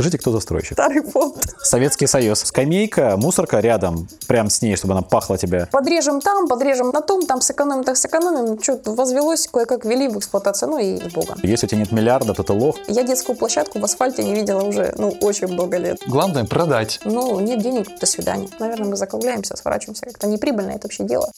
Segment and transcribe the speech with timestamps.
[0.00, 0.72] Скажите, кто застройщик?
[0.72, 1.36] Старый фонд.
[1.58, 2.40] Советский Союз.
[2.40, 5.68] Скамейка, мусорка рядом, прям с ней, чтобы она пахла тебя.
[5.70, 8.62] Подрежем там, подрежем на том, там сэкономим, так сэкономим.
[8.62, 11.36] Что-то возвелось, кое-как ввели в эксплуатацию, ну и с богом.
[11.42, 12.78] Если у тебя нет миллиарда, то ты лох.
[12.88, 15.98] Я детскую площадку в асфальте не видела уже, ну, очень много лет.
[16.06, 16.98] Главное продать.
[17.04, 18.48] Ну, нет денег, до свидания.
[18.58, 20.06] Наверное, мы закругляемся, сворачиваемся.
[20.06, 21.30] Как-то неприбыльно это вообще дело.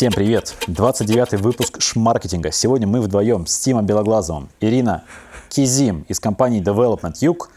[0.00, 0.54] Всем привет!
[0.66, 2.50] 29-й выпуск Шмаркетинга.
[2.52, 5.04] Сегодня мы вдвоем с Тимом Белоглазовым, Ирина
[5.50, 7.50] Кизим из компании Development Юг,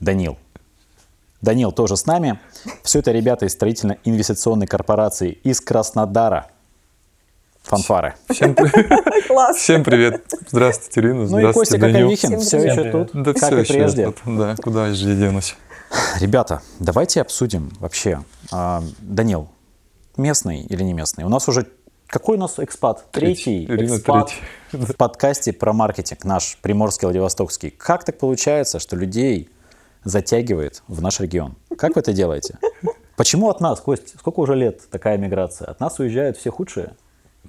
[0.00, 0.36] Данил.
[1.42, 2.40] Данил тоже с нами.
[2.82, 6.48] Все это ребята из строительно-инвестиционной корпорации из Краснодара.
[7.62, 8.16] Фанфары.
[8.30, 8.56] Всем,
[9.28, 9.56] Класс.
[9.58, 10.26] Всем привет.
[10.50, 11.14] Здравствуйте, Ирина.
[11.18, 12.10] Ну и Здравствуйте, Костя Данил.
[12.10, 12.78] Коковихин Всем все привет.
[12.78, 14.06] еще тут, Да как все и еще прежде.
[14.06, 14.16] тут.
[14.36, 15.54] Да, куда же я денусь?
[16.18, 18.24] Ребята, давайте обсудим вообще.
[18.50, 19.46] а, Данил,
[20.16, 21.24] местный или не местный?
[21.24, 21.66] У нас уже
[22.06, 23.06] какой у нас экспат?
[23.10, 24.32] Третий, Ирина экспат
[24.70, 24.86] третий.
[24.86, 27.70] в подкасте про маркетинг, наш приморский Владивостокский.
[27.70, 29.48] Как так получается, что людей
[30.04, 31.56] затягивает в наш регион?
[31.76, 32.58] Как вы это делаете?
[33.16, 35.68] Почему от нас, Кость, сколько уже лет такая миграция?
[35.68, 36.94] От нас уезжают все худшие.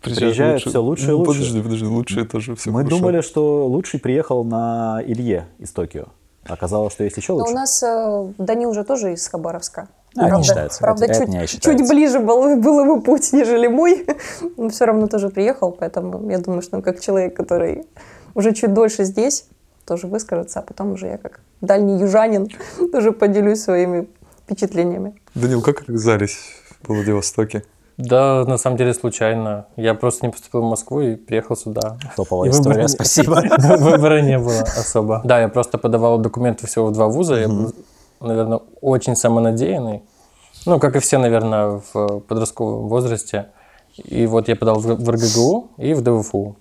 [0.01, 1.39] Приезжают всё лучше и Ну, лучше.
[1.39, 6.07] Подожди, подожди, лучше тоже все Мы думали, что лучший приехал на Илье из Токио.
[6.45, 7.51] Оказалось, что есть еще Но лучше.
[7.51, 9.87] у нас э, Данил уже тоже из Хабаровска.
[10.17, 10.79] А, это не считается.
[10.79, 11.79] Правда, Это- это чуть, не считается.
[11.79, 14.05] чуть ближе был, был его путь, нежели мой.
[14.57, 17.85] Но все равно тоже приехал, поэтому я думаю, что он как человек, который
[18.33, 19.45] уже чуть дольше здесь,
[19.85, 22.47] тоже выскажется, а потом уже я как дальний южанин
[22.91, 24.07] тоже поделюсь своими
[24.43, 25.15] впечатлениями.
[25.35, 26.37] Данил, как оказались
[26.83, 27.63] в Владивостоке?
[27.97, 29.67] Да, на самом деле случайно.
[29.77, 31.97] Я просто не поступил в Москву и приехал сюда.
[32.17, 33.41] Топовая И выбора история, спасибо.
[33.79, 35.21] Выбора не было особо.
[35.23, 37.35] Да, я просто подавал документы всего в два вуза.
[37.35, 37.73] Я был,
[38.19, 40.03] наверное, очень самонадеянный.
[40.65, 43.47] Ну, как и все, наверное, в подростковом возрасте.
[43.97, 46.57] И вот я подал в РГГУ и в ДВФУ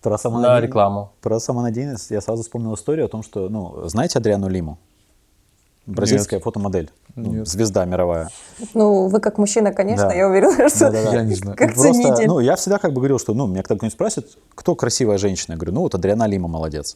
[0.00, 0.66] Про на самонадеянность.
[0.66, 1.12] рекламу.
[1.20, 4.78] Про самонадеянность я сразу вспомнил историю о том, что, ну, знаете Адриану Лиму?
[5.86, 6.90] Бразильская фотомодель.
[7.16, 7.48] Ну, Нет.
[7.48, 8.28] звезда мировая.
[8.74, 10.14] Ну, вы как мужчина, конечно, Да.
[10.14, 11.12] я уверена, что Да-да-да.
[11.14, 11.56] Я не знаю.
[11.56, 12.26] как Просто, ценитель.
[12.28, 15.56] ну, я всегда как бы говорил, что, ну, меня кто-нибудь спросит, кто красивая женщина, я
[15.56, 16.94] говорю, ну, вот Адриана Лима молодец.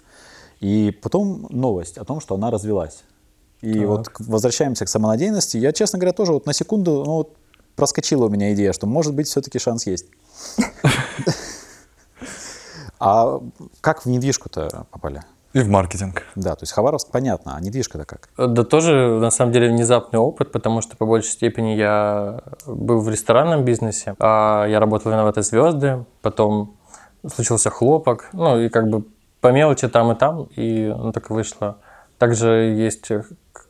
[0.60, 3.02] И потом новость о том, что она развелась.
[3.64, 5.56] И вот к- возвращаемся к самонадеянности.
[5.56, 7.36] Я, честно говоря, тоже вот на секунду, ну, вот
[7.76, 10.06] проскочила у меня идея, что, может быть, все-таки шанс есть.
[13.00, 13.40] А
[13.80, 15.22] как в недвижку-то попали?
[15.52, 16.22] И в маркетинг.
[16.34, 18.28] Да, то есть Хабаровск, понятно, а недвижка-то как?
[18.36, 23.08] Да тоже, на самом деле, внезапный опыт, потому что по большей степени я был в
[23.08, 26.76] ресторанном бизнесе, а я работал в «Виноваты звезды», потом
[27.32, 29.04] случился хлопок, ну и как бы
[29.40, 31.78] по мелочи там и там, и ну, так и вышло.
[32.18, 33.08] Также есть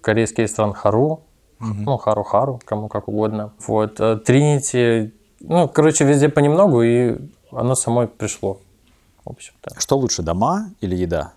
[0.04, 1.22] корейский ресторан «Хару»,
[1.58, 3.52] ну, «Хару-Хару», кому как угодно.
[3.66, 7.16] Вот, э, «Тринити», ну, короче, везде понемногу, и
[7.50, 8.60] оно самой пришло,
[9.24, 9.80] в общем-то.
[9.80, 11.32] Что лучше, дома или еда?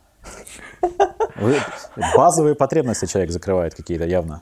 [1.35, 1.59] Вы-
[2.15, 4.41] базовые потребности человек закрывает какие-то явно.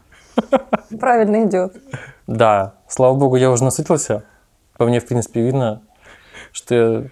[1.00, 1.76] Правильно идет.
[2.28, 4.24] Да, слава богу, я уже насытился.
[4.78, 5.82] По мне, в принципе, видно,
[6.52, 7.04] что я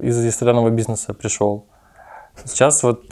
[0.00, 1.66] из ресторанного бизнеса пришел.
[2.44, 3.02] Сейчас вот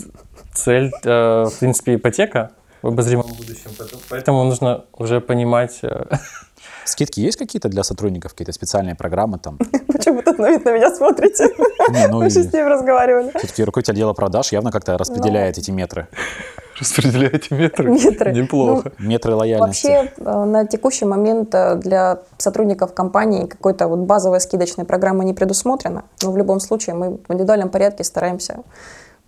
[0.52, 2.52] цель, э, в принципе, ипотека
[2.82, 3.70] в обозримом будущем.
[3.78, 5.78] Поэтому, поэтому нужно уже понимать...
[5.82, 6.04] э,
[6.84, 9.58] Скидки есть какие-то для сотрудников, какие-то специальные программы там?
[9.88, 11.48] Почему тут на меня смотрите?
[11.90, 13.30] Не, ну Мы же с ним разговаривали.
[13.36, 16.08] все-таки руководитель отдела продаж явно как-то распределяет эти метры.
[16.80, 17.90] Распределяете метры?
[17.90, 18.32] Метры.
[18.32, 18.92] Неплохо.
[18.98, 19.88] Метры лояльности.
[19.88, 25.34] Вообще, э, на текущий момент э, для сотрудников компании какой-то вот базовой скидочной программы не
[25.34, 26.04] предусмотрено.
[26.22, 28.62] Но в любом случае мы в индивидуальном порядке стараемся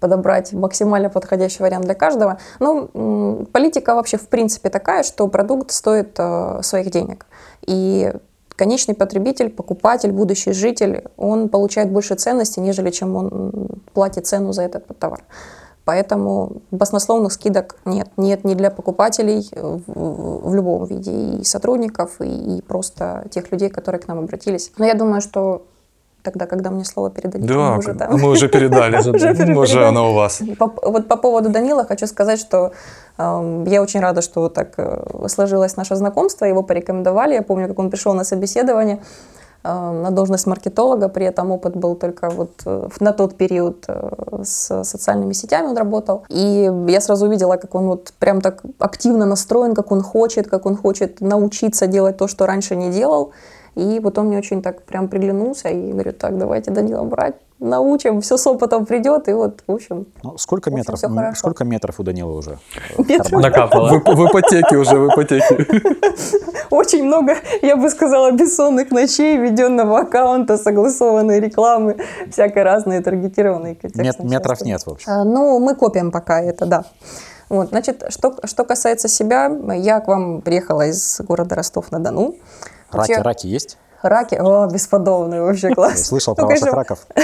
[0.01, 2.39] подобрать максимально подходящий вариант для каждого.
[2.59, 7.27] Но м, политика вообще в принципе такая, что продукт стоит э, своих денег.
[7.67, 8.13] И
[8.57, 13.53] конечный потребитель, покупатель, будущий житель, он получает больше ценности, нежели чем он
[13.95, 15.23] платит цену за этот товар.
[15.85, 18.09] Поэтому баснословных скидок нет.
[18.17, 23.71] Нет ни для покупателей в, в любом виде, и сотрудников, и, и просто тех людей,
[23.71, 24.73] которые к нам обратились.
[24.77, 25.67] Но я думаю, что
[26.23, 28.13] тогда, когда мне слово передадите, Да, мы уже там...
[28.13, 28.97] мы уже передали.
[28.99, 29.85] Уже передали.
[29.85, 30.43] Оно у вас.
[30.59, 32.73] Вот по поводу Данила хочу сказать, что
[33.19, 36.45] эм, я очень рада, что так э, сложилось наше знакомство.
[36.45, 37.35] Его порекомендовали.
[37.35, 39.01] Я помню, как он пришел на собеседование
[39.65, 39.69] э,
[40.03, 41.09] на должность маркетолога.
[41.09, 45.77] При этом опыт был только вот э, на тот период э, с социальными сетями он
[45.77, 46.25] работал.
[46.29, 50.67] И я сразу увидела, как он вот прям так активно настроен, как он хочет, как
[50.67, 53.33] он хочет научиться делать то, что раньше не делал.
[53.75, 57.35] И вот он мне очень так прям приглянулся и говорит, так, давайте Данила брать.
[57.61, 61.39] научим, все с опытом придет, и вот, в общем, Ну, сколько В общем, метров?
[61.39, 62.59] Сколько метров у Данила уже?
[63.31, 63.99] Накапало.
[63.99, 65.67] В, в ипотеке уже, в ипотеке.
[66.71, 71.97] очень много, я бы сказала, бессонных ночей, введенного аккаунта, согласованной рекламы,
[72.31, 75.13] всякой разной таргетированной Мет- контекстной метров нет, в общем.
[75.13, 76.85] А, Ну, мы копим пока это, да.
[77.51, 82.37] Вот, значит, что, что касается себя, я к вам приехала из города Ростов-на-Дону.
[82.93, 83.79] Раки, Вообще, раки есть?
[84.03, 86.07] Раки, о, бесподобные, вообще Я класс.
[86.07, 87.07] слышал Ну, про ваших раков.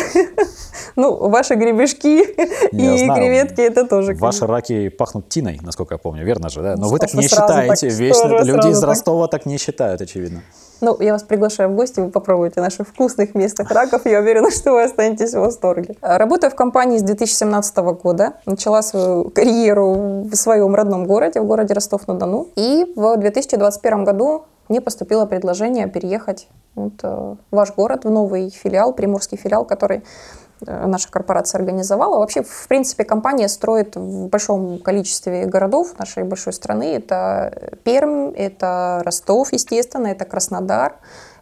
[0.95, 2.25] Ну, ваши гребешки
[2.73, 4.15] Я и креветки, это тоже.
[4.15, 6.75] Ваши раки пахнут тиной, насколько я помню, верно же, да?
[6.77, 7.89] Но вы так не считаете.
[7.89, 8.83] Вечно люди из?
[8.83, 10.43] Ростова так не считают, очевидно.
[10.81, 14.03] Ну, я вас приглашаю в гости, вы попробуйте наших вкусных местных раков.
[14.05, 15.97] Я уверена, что вы останетесь в восторге.
[16.01, 18.35] Работаю в компании с 2017 года.
[18.47, 22.49] Начала свою карьеру в своем родном городе, в городе Ростов-на-Дону.
[22.57, 28.51] И в 2021 году мне поступило предложение переехать вот, э, в ваш город, в новый
[28.51, 30.03] филиал, приморский филиал, который
[30.67, 32.19] э, наша корпорация организовала.
[32.19, 36.97] Вообще, в принципе, компания строит в большом количестве городов нашей большой страны.
[36.97, 40.97] Это Пермь, это Ростов, естественно, это Краснодар,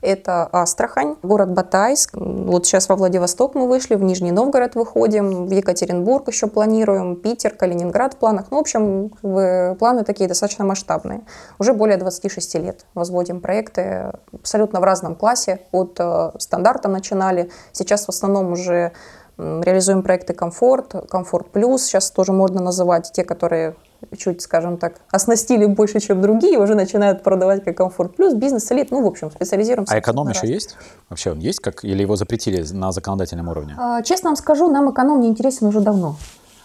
[0.04, 2.10] это Астрахань, город Батайск.
[2.14, 7.54] Вот сейчас во Владивосток мы вышли, в Нижний Новгород выходим, в Екатеринбург еще планируем, Питер,
[7.54, 8.46] Калининград в планах.
[8.50, 9.10] Ну, в общем,
[9.76, 11.22] планы такие достаточно масштабные.
[11.58, 15.60] Уже более 26 лет возводим проекты абсолютно в разном классе.
[15.72, 17.50] От э, стандарта начинали.
[17.72, 18.92] Сейчас в основном уже
[19.38, 21.84] реализуем проекты «Комфорт», «Комфорт плюс».
[21.84, 23.74] Сейчас тоже можно называть те, которые
[24.16, 28.90] чуть, скажем так, оснастили больше, чем другие, уже начинают продавать как «Комфорт плюс», «Бизнес-элит».
[28.90, 29.94] Ну, в общем, специализируемся.
[29.94, 30.54] А эконом еще разных.
[30.54, 30.76] есть?
[31.08, 31.60] Вообще он есть?
[31.60, 33.74] Как, или его запретили на законодательном уровне?
[33.78, 36.16] А, Честно вам скажу, нам эконом не интересен уже давно.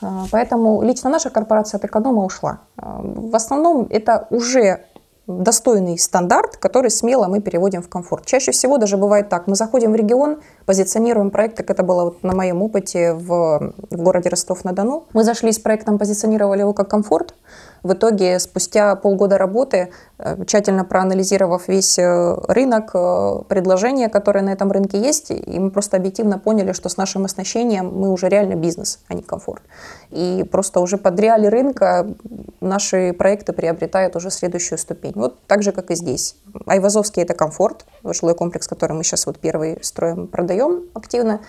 [0.02, 2.60] А, Поэтому лично наша корпорация от эконома ушла.
[2.78, 4.82] А, В основном это уже
[5.30, 8.26] достойный стандарт, который смело мы переводим в комфорт.
[8.26, 9.48] Чаще всего даже бывает так.
[9.48, 13.96] Мы заходим в регион, позиционируем проект, как это было вот на моем опыте в, в
[13.96, 15.06] городе Ростов-на-Дону.
[15.14, 17.36] Мы зашли с проектом, позиционировали его как комфорт.
[17.84, 24.50] В итоге, спустя полгода работы, э, тщательно проанализировав весь э, рынок, э, предложения, которые на
[24.50, 28.56] этом рынке есть, и мы просто объективно поняли, что с нашим оснащением мы уже реально
[28.56, 29.64] бизнес, а не комфорт.
[30.10, 32.08] И просто уже под реалии рынка
[32.60, 35.14] наши проекты приобретают уже следующую ступень.
[35.16, 36.36] Вот так же, как и здесь.
[36.66, 41.40] Айвазовский– это комфорт, жилой комплекс, который мы сейчас вот первый строим, продаем активно.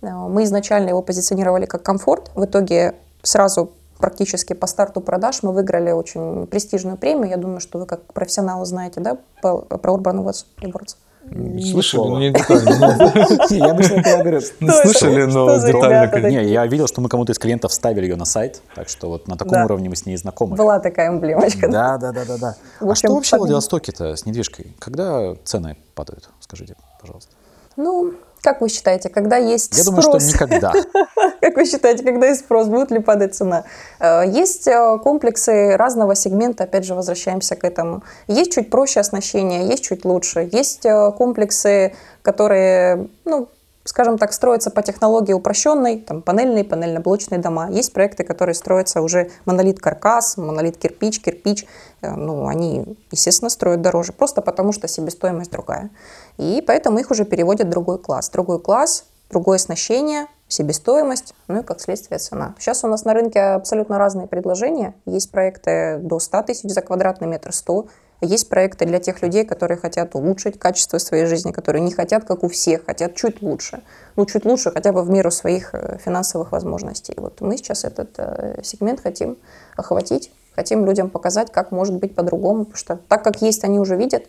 [0.00, 2.30] Мы изначально его позиционировали как комфорт.
[2.34, 7.28] В итоге сразу практически по старту продаж мы выиграли очень престижную премию.
[7.28, 10.44] Я думаю, что вы как профессионалы знаете, да, по- про Urban Awards.
[11.70, 13.12] Слышали, но не детально.
[13.50, 14.38] Я обычно когда говорю...
[14.38, 14.72] Это?
[14.82, 16.28] Слышали, но детально.
[16.28, 19.28] Не, я видел, что мы кому-то из клиентов вставили ее на сайт, так что вот
[19.28, 20.56] на таком уровне мы с ней знакомы.
[20.56, 21.68] Была такая эмблемочка.
[21.68, 22.56] Да, да, да, да, да.
[22.80, 23.40] А что вообще в.
[23.40, 24.74] Владивостоке-то с недвижкой?
[24.78, 26.30] Когда цены падают?
[26.40, 27.32] Скажите, пожалуйста.
[27.76, 30.22] Ну, как вы считаете, когда есть Я думаю, спрос?
[30.22, 30.72] что никогда.
[31.40, 33.64] Как вы считаете, когда есть спрос, будет ли падать цена?
[34.00, 38.02] Э, Есть э, комплексы разного сегмента, опять же, возвращаемся к этому.
[38.26, 40.48] Есть чуть проще оснащение, есть чуть лучше.
[40.52, 43.48] Есть э, комплексы, которые, ну,
[43.88, 47.70] скажем так, строятся по технологии упрощенной, там, панельные, панельно-блочные дома.
[47.70, 51.66] Есть проекты, которые строятся уже монолит-каркас, монолит-кирпич, кирпич.
[52.02, 55.88] Э, Ну, они, естественно, строят дороже, просто потому что себестоимость другая.
[56.36, 58.28] И поэтому их уже переводят в другой класс.
[58.28, 62.54] Другой класс, другое оснащение, себестоимость, ну и как следствие цена.
[62.58, 64.94] Сейчас у нас на рынке абсолютно разные предложения.
[65.06, 67.86] Есть проекты до 100 тысяч за квадратный метр, 100.
[68.20, 72.42] Есть проекты для тех людей, которые хотят улучшить качество своей жизни, которые не хотят, как
[72.42, 73.82] у всех, хотят чуть лучше.
[74.16, 77.14] Ну, чуть лучше хотя бы в меру своих э, финансовых возможностей.
[77.16, 79.38] Вот мы сейчас этот э, сегмент хотим
[79.76, 83.96] охватить, хотим людям показать, как может быть по-другому, потому что так как есть, они уже
[83.96, 84.24] видят,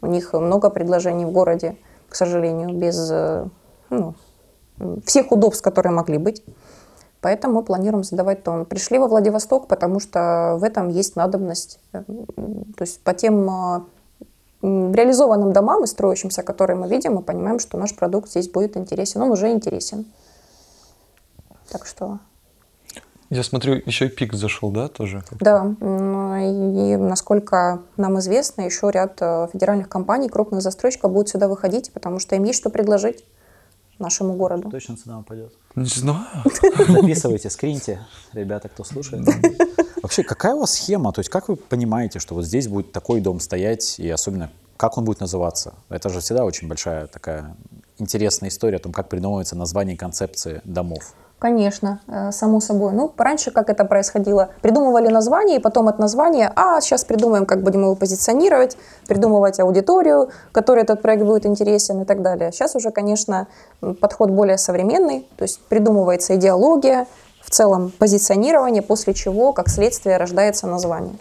[0.00, 1.76] у них много предложений в городе,
[2.08, 3.46] к сожалению, без э,
[3.90, 4.14] ну,
[5.04, 6.42] всех удобств, которые могли быть.
[7.20, 8.64] Поэтому мы планируем задавать тон.
[8.64, 11.80] Пришли во Владивосток, потому что в этом есть надобность.
[11.92, 13.80] Э, То есть по тем э,
[14.62, 19.22] реализованным домам и строящимся, которые мы видим, мы понимаем, что наш продукт здесь будет интересен.
[19.22, 20.06] Он уже интересен.
[21.70, 22.18] Так что
[23.30, 25.22] Я смотрю, еще и пик зашел, да, тоже?
[25.40, 31.92] Да, и насколько нам известно, еще ряд э, федеральных компаний, крупных застройщиков будут сюда выходить,
[31.92, 33.24] потому что им есть что предложить
[33.98, 34.70] нашему городу.
[34.70, 35.52] Точно цена упадет.
[35.74, 36.26] Не знаю.
[36.88, 38.00] Записывайте, скриньте,
[38.32, 39.26] ребята, кто слушает.
[40.02, 41.12] Вообще, какая у вас схема?
[41.12, 44.96] То есть, как вы понимаете, что вот здесь будет такой дом стоять, и особенно, как
[44.96, 45.74] он будет называться?
[45.88, 47.56] Это же всегда очень большая такая
[47.98, 51.14] интересная история о том, как придумывается название и концепции домов.
[51.38, 52.92] Конечно, э, само собой.
[52.92, 54.48] Ну, раньше как это происходило?
[54.60, 58.76] Придумывали название, и потом от названия, а сейчас придумаем, как будем его позиционировать,
[59.06, 62.50] придумывать аудиторию, которой этот проект будет интересен и так далее.
[62.50, 63.46] Сейчас уже, конечно,
[64.00, 67.06] подход более современный, то есть придумывается идеология,
[67.40, 71.14] в целом позиционирование, после чего, как следствие, рождается название.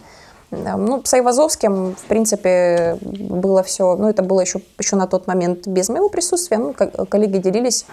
[0.52, 5.68] Ну, с Айвазовским, в принципе, было все, ну, это было еще, еще на тот момент
[5.68, 7.86] без моего присутствия, ну, коллеги делились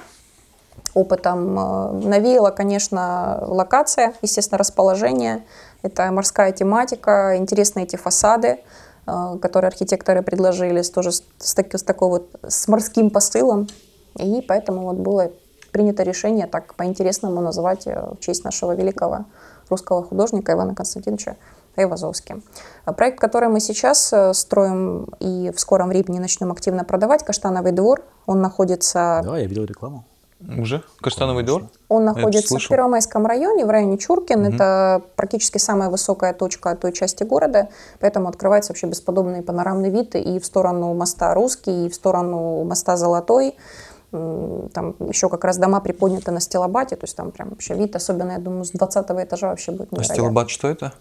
[0.94, 1.58] опытом.
[1.58, 5.44] Э, навеяла, конечно, локация, естественно, расположение.
[5.82, 8.60] Это морская тематика, интересные эти фасады,
[9.06, 13.68] э, которые архитекторы предложили, тоже с, с, с такой вот с морским посылом.
[14.16, 15.30] И поэтому вот было
[15.72, 19.26] принято решение так по-интересному называть э, в честь нашего великого
[19.68, 21.36] русского художника Ивана Константиновича
[21.76, 22.40] Айвазовски.
[22.96, 28.40] Проект, который мы сейчас строим и в скором времени начнем активно продавать, «Каштановый двор», он
[28.40, 29.22] находится...
[29.24, 30.04] Да, я видел рекламу.
[30.58, 30.82] Уже?
[31.00, 31.68] Каштановый двор?
[31.88, 34.46] Он находится в Первомайском районе, в районе Чуркин.
[34.46, 34.54] Угу.
[34.54, 37.68] Это практически самая высокая точка той части города,
[38.00, 42.96] поэтому открывается вообще бесподобный панорамный вид и в сторону моста Русский, и в сторону моста
[42.96, 43.56] Золотой.
[44.10, 48.32] Там еще как раз дома приподняты на стелобате, то есть там прям вообще вид, особенно,
[48.32, 50.12] я думаю, с 20 этажа вообще будет невероятно.
[50.12, 50.92] А стелобат что это?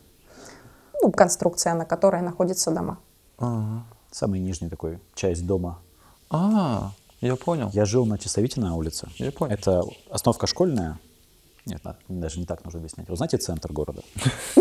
[1.02, 2.98] Ну, конструкция, на которой находятся дома.
[3.38, 3.84] Ага.
[4.10, 5.80] Самый нижний такой, часть дома.
[6.30, 6.92] А,
[7.27, 7.70] я понял.
[7.74, 9.08] Я жил на Часовитина улице.
[9.18, 9.53] Я понял.
[9.53, 11.00] Это остановка школьная.
[11.65, 13.08] Нет, даже не так нужно объяснять.
[13.08, 14.01] Вы знаете центр города?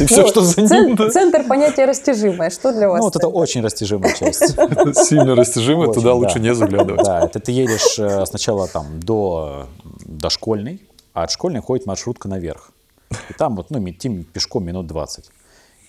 [0.00, 0.96] И все, что за ним.
[1.10, 2.48] Центр понятие растяжимое.
[2.48, 3.00] Что для вас?
[3.00, 4.54] Ну, вот это очень растяжимая часть.
[5.08, 7.04] Сильно растяжимая, туда лучше не заглядывать.
[7.04, 9.66] Да, это ты едешь э, сначала там до
[10.06, 10.80] дошкольной,
[11.12, 12.72] а от школьной ходит маршрутка наверх.
[13.28, 15.30] И там вот, ну, идти пешком минут 20.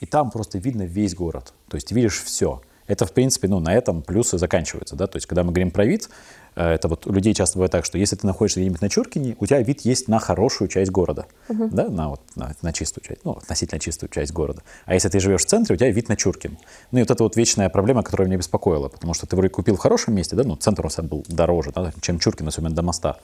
[0.02, 1.54] И там просто видно весь город.
[1.70, 2.62] То есть видишь все.
[2.90, 5.86] Это, в принципе, ну, на этом плюсы заканчиваются, да, то есть, когда мы говорим про
[5.86, 6.10] вид,
[6.56, 9.36] э, это вот у людей часто бывает так, что если ты находишься где-нибудь на Чуркине,
[9.40, 11.70] у тебя вид есть на хорошую часть города, uh-huh.
[11.72, 14.64] да, на, вот, на, на чистую часть, ну, относительно чистую часть города.
[14.86, 16.58] А если ты живешь в центре, у тебя вид на Чуркин.
[16.92, 19.76] Ну, и вот это вот вечная проблема, которая меня беспокоила, потому что ты вроде купил
[19.76, 23.20] в хорошем месте, да, ну, центр у был дороже, да, чем Чуркин, особенно до моста,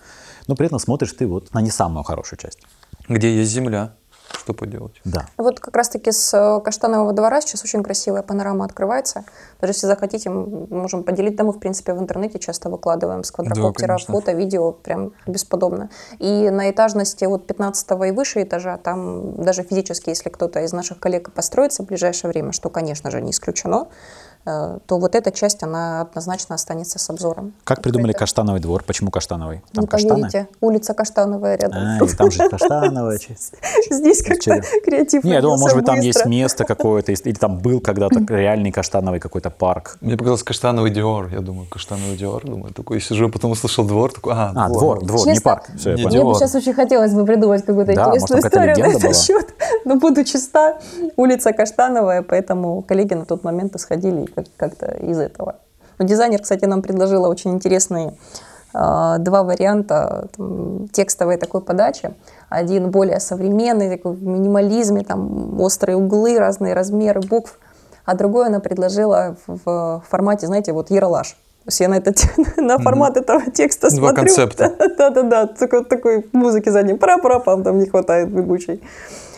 [0.46, 2.60] но при этом смотришь ты вот на не самую хорошую часть.
[3.10, 3.96] Где есть земля.
[4.32, 5.02] Что поделать?
[5.04, 5.26] Да.
[5.38, 9.26] Вот как раз-таки с э, Каштанового двора сейчас очень красивая панорама открывается.
[9.62, 11.36] Даже если захотите, мы можем поделить.
[11.36, 15.90] Да, мы, в принципе, в интернете часто выкладываем с квадрокоптера да, фото, видео, прям бесподобно.
[16.20, 21.00] И на этажности от 15 и выше этажа, там даже физически, если кто-то из наших
[21.00, 23.88] коллег построится в ближайшее время, что, конечно же, не исключено,
[24.46, 27.54] то вот эта часть, она однозначно останется с обзором.
[27.64, 28.20] Как придумали это...
[28.20, 28.84] Каштановый двор?
[28.84, 29.64] Почему Каштановый?
[29.74, 30.14] Там Не каштаны?
[30.14, 31.80] поверите, улица Каштановая рядом.
[31.84, 33.56] А, и там же Каштановая часть.
[33.90, 37.80] Здесь как-то креатив Не, я думал, может быть, там есть место какое-то, или там был
[37.80, 39.98] когда-то реальный Каштановый какой-то парк.
[40.02, 41.30] Мне показалось Каштановый Диор.
[41.30, 42.46] Я думаю, Каштановый Диор.
[42.46, 45.70] Думаю, такой сижу, потом услышал двор, такой, а, а двор, двор, не парк.
[45.76, 49.56] Все, Мне бы сейчас очень хотелось бы придумать какую-то интересную историю на этот счет.
[49.86, 50.78] Но буду чиста,
[51.16, 55.56] улица Каштановая, поэтому коллеги на тот момент исходили как-то из этого.
[55.98, 58.18] Но дизайнер, кстати, нам предложила очень интересные
[58.74, 62.14] э, два варианта там, текстовой такой подачи.
[62.50, 67.60] Один более современный, такой в минимализме, там острые углы, разные размеры букв.
[68.06, 71.38] А другой она предложила в, формате, знаете, вот яролаж.
[71.66, 72.18] То есть я на, этот,
[72.58, 73.22] на формат mm-hmm.
[73.22, 74.16] этого текста Два смотрю.
[74.16, 74.76] концепта.
[74.98, 78.84] Да-да-да, такой, такой музыки задней пра-пра-пам там не хватает бегущей.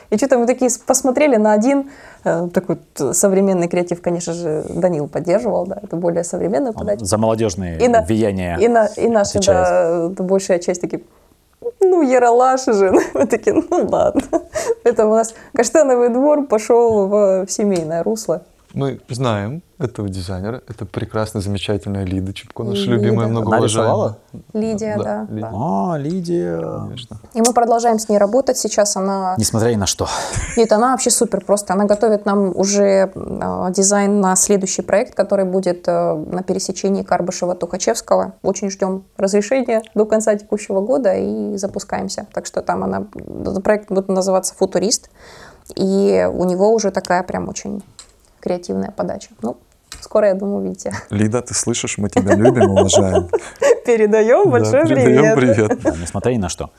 [0.10, 1.90] И что-то мы такие посмотрели на один
[2.24, 2.78] э, такой
[3.14, 7.04] современный креатив, конечно же, Данил поддерживал, да, это более современная подача.
[7.04, 11.02] За молодежные и на, влияния И, на, и наши, да, большая часть такие,
[11.80, 12.92] ну, яролаши же.
[13.14, 14.22] Мы такие, ну ладно.
[14.84, 18.44] Это у нас Каштановый двор пошел в, в семейное русло.
[18.74, 20.62] Мы знаем этого дизайнера.
[20.68, 22.94] Это прекрасная, замечательная Лида Чепко, наша Лида.
[22.94, 24.18] любимая, многоуважаемая.
[24.54, 25.04] Лидия, да.
[25.04, 25.52] да, Лидия.
[25.54, 26.80] А, Лидия.
[26.80, 27.18] Конечно.
[27.34, 28.58] И мы продолжаем с ней работать.
[28.58, 29.36] Сейчас она...
[29.38, 30.08] Несмотря ни на что.
[30.56, 31.74] Нет, она вообще супер просто.
[31.74, 38.34] Она готовит нам уже э, дизайн на следующий проект, который будет э, на пересечении Карбышева-Тухачевского.
[38.42, 42.26] Очень ждем разрешения до конца текущего года и запускаемся.
[42.34, 43.08] Так что там она...
[43.64, 45.10] Проект будет называться «Футурист».
[45.76, 47.84] И у него уже такая прям очень
[48.40, 49.30] креативная подача.
[49.42, 49.58] Ну,
[50.02, 50.94] скоро, я думаю, увидите.
[51.10, 53.30] Лида, ты слышишь, мы тебя любим, уважаем.
[53.86, 55.68] Передаем большой да, передаем привет.
[55.68, 55.82] привет.
[55.82, 56.72] Да, несмотря ни на что.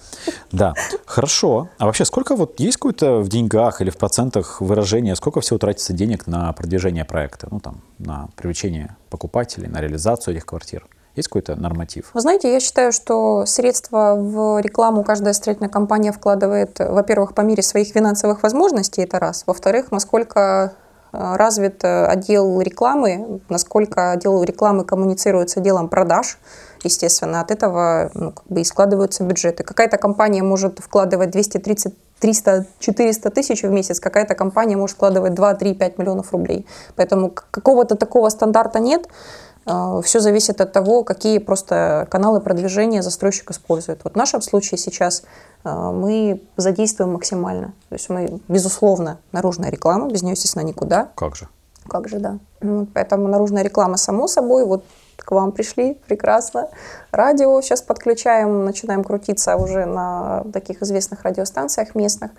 [0.53, 0.75] Да,
[1.07, 1.69] хорошо.
[1.79, 5.93] А вообще, сколько вот есть какое-то в деньгах или в процентах выражение, сколько всего тратится
[5.93, 10.87] денег на продвижение проекта, ну там, на привлечение покупателей, на реализацию этих квартир?
[11.17, 12.11] Есть какой-то норматив?
[12.15, 17.63] Вы знаете, я считаю, что средства в рекламу каждая строительная компания вкладывает, во-первых, по мере
[17.63, 19.43] своих финансовых возможностей, это раз.
[19.47, 20.75] Во-вторых, насколько
[21.13, 26.39] развит э, отдел рекламы, насколько отдел рекламы коммуницирует с отделом продаж,
[26.85, 29.65] естественно, от этого ну, как бы и складываются бюджеты.
[29.65, 35.55] Какая-то компания может вкладывать 230 300, 400 тысяч в месяц, какая-то компания может вкладывать 2,
[35.55, 36.67] 3, 5 миллионов рублей.
[36.97, 39.09] Поэтому какого-то такого стандарта нет.
[39.67, 44.01] Э, Все зависит от того, какие просто каналы продвижения застройщик использует.
[44.05, 45.27] Вот в нашем случае сейчас э,
[45.65, 47.75] мы задействуем максимально.
[47.89, 51.09] То есть мы, безусловно, наружная реклама, без нее, естественно, никуда.
[51.15, 51.49] Как же?
[51.89, 52.39] Как же, да.
[52.61, 54.85] Вот Поэтому наружная реклама, само собой, вот
[55.17, 56.69] к вам пришли, прекрасно.
[57.11, 62.31] Радио сейчас подключаем, начинаем крутиться уже на таких известных радиостанциях местных.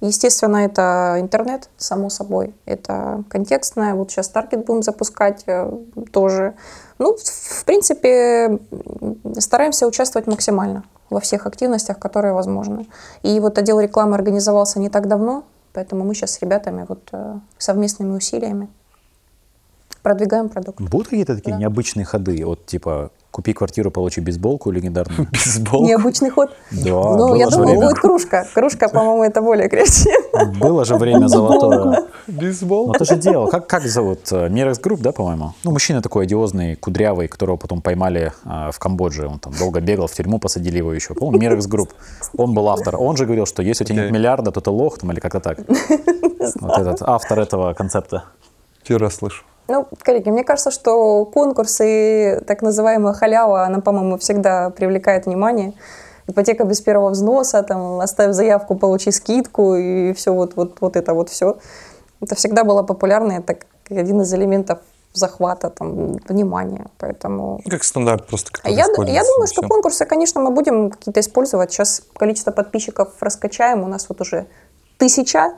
[0.00, 2.54] Естественно, это интернет, само собой.
[2.64, 3.94] Это контекстное.
[3.94, 5.70] Вот сейчас таргет будем запускать э,
[6.12, 6.54] тоже.
[6.98, 8.58] Ну, в- принципе,
[9.38, 12.86] стараемся участвовать максимально во всех активностях, которые возможны.
[13.22, 17.38] И вот отдел рекламы организовался не так давно, поэтому мы сейчас с ребятами вот э,
[17.58, 18.68] совместными усилиями
[20.02, 20.80] продвигаем продукт.
[20.80, 21.60] Будут какие-то такие Да.
[21.60, 22.44] необычные ходы?
[22.44, 25.28] Вот типа купи квартиру, получи бейсболку легендарную.
[25.32, 25.86] Бейсбол.
[25.86, 26.50] Необычный ход.
[26.70, 27.86] Да, ну, было я же думаю, время.
[27.86, 28.46] будет кружка.
[28.54, 30.52] Кружка, по-моему, это более креативно.
[30.58, 32.06] Было же время золотое.
[32.26, 32.88] Бейсбол.
[32.88, 33.48] Ну, ты же делал.
[33.48, 34.20] Как, как зовут?
[34.32, 35.54] Э, Mirax Group, да, по-моему?
[35.64, 39.26] Ну, мужчина такой одиозный, кудрявый, которого потом поймали а, в Камбодже.
[39.26, 41.14] Он там долго бегал, в тюрьму посадили его еще.
[41.14, 41.92] По-моему, Mirax Group.
[42.36, 42.96] Он был автор.
[42.96, 45.40] Он же говорил, что если у тебя нет миллиарда, то ты лох, там, или как-то
[45.40, 45.58] так.
[46.60, 48.24] Вот этот автор этого концепта.
[48.88, 49.44] Раз слышу.
[49.70, 55.74] Ну, коллеги, мне кажется, что конкурсы, так называемая халява, она, по-моему, всегда привлекает внимание.
[56.26, 61.14] Ипотека без первого взноса, там, оставь заявку, получи скидку, и все вот, вот, вот это
[61.14, 61.58] вот все.
[62.20, 63.58] Это всегда было популярно, это
[63.88, 64.80] один из элементов
[65.12, 66.86] захвата там, внимания.
[66.98, 71.72] Поэтому Как стандарт просто, я, я думаю, и что конкурсы, конечно, мы будем какие-то использовать.
[71.72, 73.82] Сейчас количество подписчиков раскачаем.
[73.82, 74.46] У нас вот уже
[74.98, 75.54] тысяча.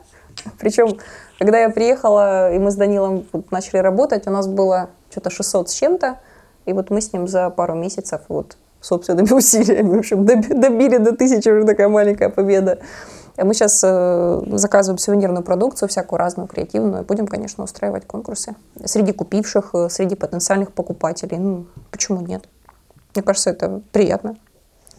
[0.59, 0.99] Причем,
[1.39, 5.75] когда я приехала, и мы с Данилом начали работать, у нас было что-то 600 с
[5.75, 6.19] чем-то.
[6.67, 10.99] И вот мы с ним за пару месяцев вот собственными усилиями, в общем, доби- добили
[10.99, 12.79] до тысячи, уже такая маленькая победа.
[13.37, 17.03] А Мы сейчас заказываем сувенирную продукцию, всякую разную, креативную.
[17.03, 18.55] Будем, конечно, устраивать конкурсы.
[18.85, 21.39] Среди купивших, э, среди потенциальных покупателей.
[21.39, 22.45] Ну, почему нет?
[23.15, 24.37] Мне кажется, это приятно.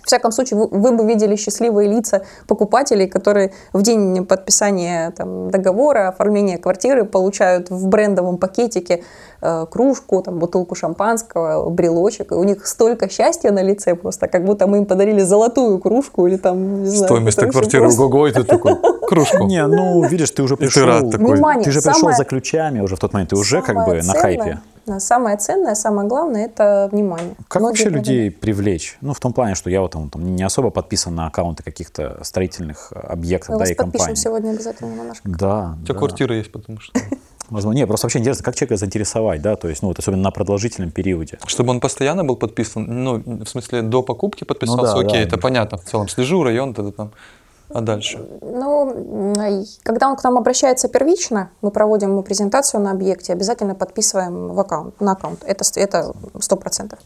[0.04, 5.50] В всяком случае, вы, вы бы видели счастливые лица покупателей, которые в день подписания там,
[5.50, 9.04] договора, оформления квартиры получают в брендовом пакетике
[9.42, 12.34] э, кружку, там, бутылку шампанского, брелочек.
[12.34, 16.28] И у них столько счастья на лице просто, как будто мы им подарили золотую кружку
[16.28, 17.06] или там, не знаю.
[17.06, 18.76] Стоимость квартиры просто- ого-го, и ты такой,
[19.08, 19.44] кружку.
[19.44, 20.84] Не, ну, видишь, ты уже пришел...
[21.64, 23.30] Ты же пришел за ключами уже в тот момент.
[23.30, 24.60] Ты уже как бы на хайпе.
[24.86, 27.36] Да, Самое ценное, самое главное– это внимание.
[27.48, 28.98] Как Многие вообще говорят, людей привлечь?
[29.02, 32.24] Ну, в том плане, что я вот там, там не особо подписан на аккаунты каких-то
[32.24, 34.16] строительных э, объектов, Мы да, и компаний.
[34.16, 36.00] сегодня обязательно на наш Да, У тебя да.
[36.00, 37.00] квартира есть, потому что...
[37.50, 40.32] Возможно, нет, просто вообще интересно, как человека заинтересовать, да, то есть, ну, вот особенно на
[40.32, 41.40] продолжительном периоде.
[41.46, 45.28] Чтобы он постоянно был подписан, ну, в смысле, до покупки подписался, Ну да, окей, да.
[45.28, 47.12] это понятно, в целом, слежу, район, тогда там,
[47.70, 48.28] а дальше?
[48.42, 49.34] Ну,
[49.84, 54.60] когда он к нам обращается первично, мы проводим ему презентацию на объекте, обязательно подписываем в
[54.60, 55.44] аккаунт, на аккаунт.
[55.46, 56.98] Это, это 100%.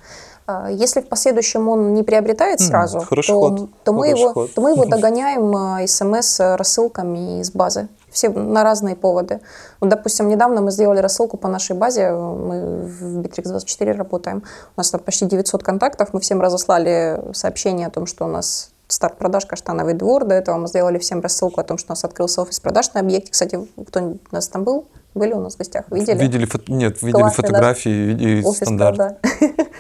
[0.48, 4.34] А, Если в последующем он не приобретает сразу, хороший то, ход, то мы хороший его,
[4.34, 4.54] ход.
[4.54, 7.88] то мы его догоняем а, смс-рассылками из базы.
[8.10, 9.42] Все на разные поводы.
[9.80, 14.44] Вот, допустим, недавно мы сделали рассылку по нашей базе, мы в Bittrex24 работаем.
[14.76, 18.72] У нас там почти 900 контактов, мы всем разослали сообщение о том, что у нас
[18.88, 20.26] старт продаж «Каштановый двор».
[20.26, 23.02] До этого мы сделали всем рассылку о том, что у нас открылся офис продаж на
[23.02, 23.32] объекте.
[23.32, 24.88] Кстати, кто-нибудь у нас там был?
[25.14, 25.86] Были у нас в гостях?
[25.92, 26.18] Видели?
[26.22, 28.98] Видели, фото- нет, видели Классный фотографии и, и Офис, стандарт.
[28.98, 29.18] да.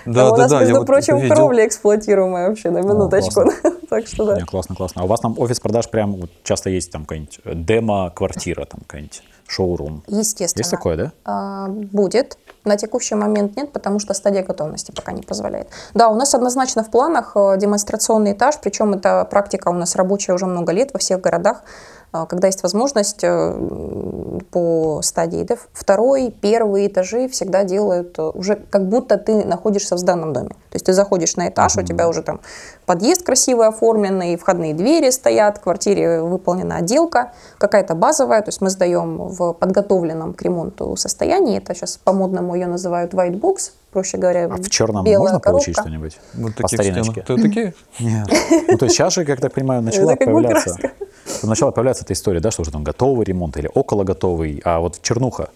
[0.06, 3.44] Да, Там у да, нас, да, между прочим, кровля эксплуатируемая вообще, на минуточку.
[3.90, 4.46] так что да.
[4.46, 5.02] Классно, классно.
[5.02, 8.82] А у вас там офис продаж прям вот часто есть там какая-нибудь э, демо-квартира, там
[8.82, 10.04] какая-нибудь шоурум.
[10.08, 10.62] Естественно.
[10.62, 11.12] Есть такое, да?
[11.26, 12.38] А, Будет.
[12.68, 15.70] На текущий момент нет, потому что стадия готовности пока не позволяет.
[15.94, 20.34] Да, у нас однозначно в планах э, демонстрационный этаж, причем эта практика у нас рабочая
[20.34, 21.62] уже много лет во всех городах,
[22.12, 28.88] когда есть возможность э, по стадии да, второй, первый этажи всегда делают э, уже как
[28.88, 30.50] будто ты находишься в сданном доме.
[30.50, 32.40] То есть ты заходишь на этаж, у тебя уже там
[32.86, 38.70] подъезд красивый оформленный, входные двери стоят, в квартире выполнена отделка, какая-то базовая, то есть мы
[38.70, 44.46] сдаем в подготовленном к ремонту состоянии, это сейчас по-модному ее называют white box, проще говоря,
[44.46, 45.82] А в черном белая можно получить коробка.
[45.90, 46.20] что-нибудь?
[46.36, 47.06] Вот По таких стенах.
[47.06, 47.22] стариночке?
[47.22, 47.74] Ты такие?
[48.00, 48.28] Нет.
[48.68, 50.78] Ну, то есть сейчас же, как я так понимаю, начала появляться...
[51.44, 55.02] Начала появляться эта история, да, что уже там готовый ремонт или около готовый, а вот
[55.02, 55.50] чернуха.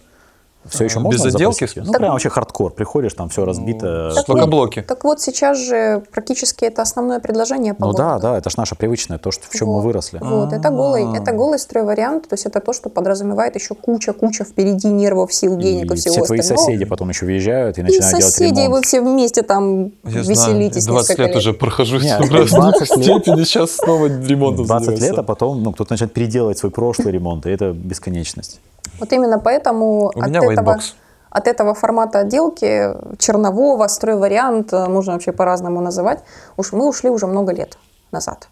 [0.68, 1.60] Все еще А, можно без отделки?
[1.64, 1.84] запустить?
[1.84, 2.72] Ну, прям вообще хардкор.
[2.72, 4.12] Приходишь, там все разбито.
[4.14, 4.82] Так вот, блоки.
[4.86, 8.22] Так вот, сейчас же практически это основное предложение по Ну да, городу.
[8.22, 9.84] да, это ж наше привычное, то, что, в чем мы Вот.
[9.84, 10.18] выросли.
[10.22, 14.88] Вот, это голый, это голый стройвариант, то есть это то, что подразумевает еще куча-куча впереди
[14.88, 16.66] нервов, сил, денег и, И всего все твои остального.
[16.66, 18.74] соседи потом еще въезжают и И начинают делать соседи, и ремонт.
[18.76, 21.36] вы все вместе там Я знаю, веселитесь 20 несколько лет лет.
[21.38, 23.04] уже прохожусь Не, в разные 20 лет.
[23.04, 27.46] степени, сейчас снова ремонтом 20 лет, а потом ну, кто-то начинает переделывать свой прошлый ремонт,
[27.46, 28.60] и это бесконечность.
[29.02, 30.94] Вот именно поэтому У от меня этого, whitebox.
[31.30, 36.20] от этого формата отделки чернового, стройвариант, э, можно вообще по-разному называть,
[36.56, 37.78] уж мы ушли уже много лет
[38.12, 38.48] назад.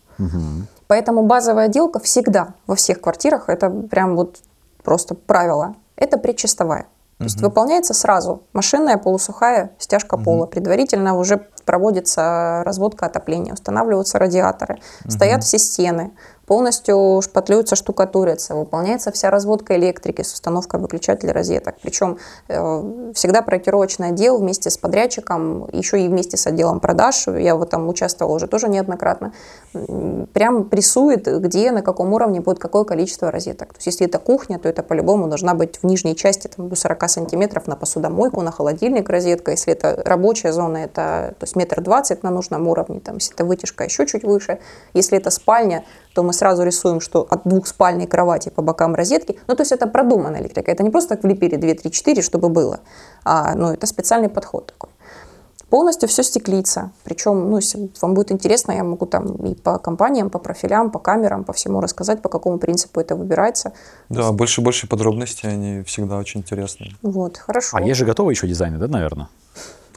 [0.89, 4.39] Поэтому базовая отделка всегда во всех квартирах, это прям вот
[4.83, 6.87] просто правило, это предчистовая.
[7.19, 10.47] То есть выполняется сразу машинная полусухая стяжка пола.
[10.47, 16.11] Предварительно уже проводится разводка отопления, устанавливаются радиаторы, стоят все стены,
[16.51, 21.77] полностью шпатлюются, штукатурятся, выполняется вся разводка электрики с установкой выключателей розеток.
[21.81, 27.55] Причем э, всегда проектировочный отдел вместе с подрядчиком, еще и вместе с отделом продаж, я
[27.55, 29.33] в этом участвовала уже тоже неоднократно,
[30.33, 33.69] прям прессует, где, на каком уровне будет какое количество розеток.
[33.69, 36.75] То есть если это кухня, то это по-любому должна быть в нижней части там, до
[36.75, 39.53] 40 сантиметров на посудомойку, на холодильник розетка.
[39.53, 42.99] Если это рабочая зона, это то есть метр двадцать на нужном уровне.
[42.99, 44.59] Там, если это вытяжка, еще чуть выше.
[44.95, 45.85] Если это спальня,
[46.15, 49.39] то мы сразу рисуем, что от двухспальной кровати по бокам розетки.
[49.47, 50.71] Ну, то есть это продуманная электрика.
[50.71, 52.81] Это не просто так влепили 2, 3, 4, чтобы было.
[53.25, 54.91] А, ну, это специальный подход такой.
[55.71, 56.91] Полностью все стеклится.
[57.05, 60.99] Причем, ну, если вам будет интересно, я могу там и по компаниям, по профилям, по
[60.99, 63.73] камерам, по всему рассказать, по какому принципу это выбирается.
[64.09, 66.97] Да, больше и больше подробностей, они всегда очень интересные.
[67.03, 67.77] Вот, хорошо.
[67.77, 69.29] А есть же готовые еще дизайны, да, наверное?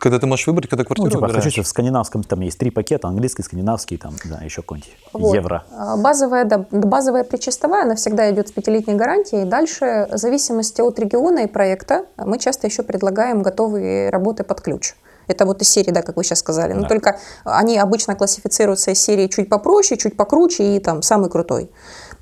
[0.03, 1.45] Когда ты можешь выбрать, когда Ну, квартиру типа, выбираешь.
[1.45, 5.33] хочу в скандинавском, там есть три пакета, английский, скандинавский, там, да, еще какой-нибудь Вот.
[5.33, 5.63] евро.
[5.71, 9.45] А, Базовая, да, базовая причастовая, она всегда идет с пятилетней гарантией.
[9.45, 14.93] Дальше, в зависимости от региона и проекта, мы часто еще предлагаем готовые работы под ключ.
[15.27, 16.73] Это вот из серии, да, как вы сейчас сказали.
[16.73, 16.87] Но Да.
[16.89, 21.71] только они обычно классифицируются из серии чуть попроще, чуть покруче и там самый крутой.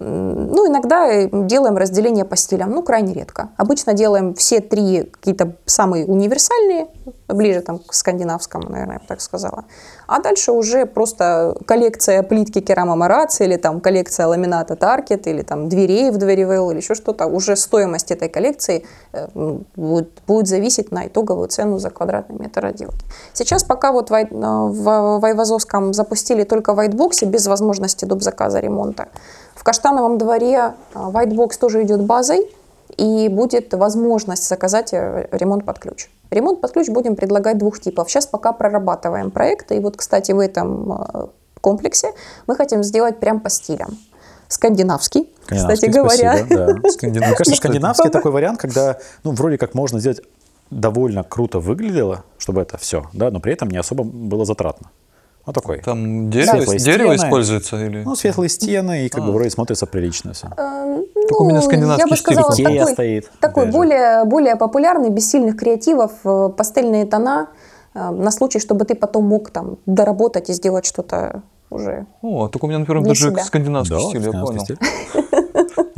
[0.03, 3.49] Ну, иногда э, делаем разделение по стилям, ну, крайне редко.
[3.57, 6.87] Обычно делаем все три какие-то самые универсальные,
[7.27, 9.65] ближе там к скандинавскому, наверное, я бы так сказала.
[10.12, 16.12] А дальше уже просто коллекция плитки керамомарации или там коллекция ламината Таркет или там дверей
[16.12, 17.28] в Дверивелл или еще что-то.
[17.28, 19.30] Уже стоимость этой коллекции э,
[19.78, 23.06] будет, будет зависеть на итоговую цену за квадратный метр отделки.
[23.32, 28.21] Сейчас пока вот в, э, в, в Айвазовском запустили только в Whitebox без возможности доп.
[28.21, 29.08] заказа ремонта.
[29.56, 32.54] В Каштановом дворе э, Whitebox тоже идет базой,
[32.97, 36.10] и будет возможность заказать ремонт под ключ.
[36.31, 38.09] Ремонт под ключ будем предлагать двух типов.
[38.09, 39.75] Сейчас пока прорабатываем проекты.
[39.75, 41.27] И вот, кстати, в этом э,
[41.59, 42.13] комплексе
[42.47, 43.97] мы хотим сделать прям по стилям.
[44.47, 46.37] Скандинавский, кстати Скандинавский, говоря.
[46.37, 46.73] спасибо, да.
[46.73, 47.57] Мне Скандинавский, кажется, кстати.
[47.57, 50.21] скандинавский такой вариант, когда, ну, вроде как можно сделать
[50.69, 54.89] довольно круто выглядело, чтобы это все, да, но при этом не особо было затратно.
[55.45, 55.80] Ну, такой.
[55.82, 57.27] Там дерево, Светлые дерево стены.
[57.27, 58.04] используется или...
[58.04, 59.32] Ну, светлые стены, и как бы А.
[59.32, 60.47] вроде смотрится прилично все.
[60.56, 62.34] Э, Такой именно скандинавский я бы стиль.
[62.36, 67.47] сказала, Икея такой, стоит, такой более, более популярный, без сильных креативов, э, пастельные тона,
[67.95, 72.65] э, на случай, чтобы ты потом мог там доработать и сделать что-то уже О, только
[72.65, 73.43] у меня, например, даже себя.
[73.43, 74.60] скандинавский Да, стиль, я понял.
[74.60, 74.77] стиль.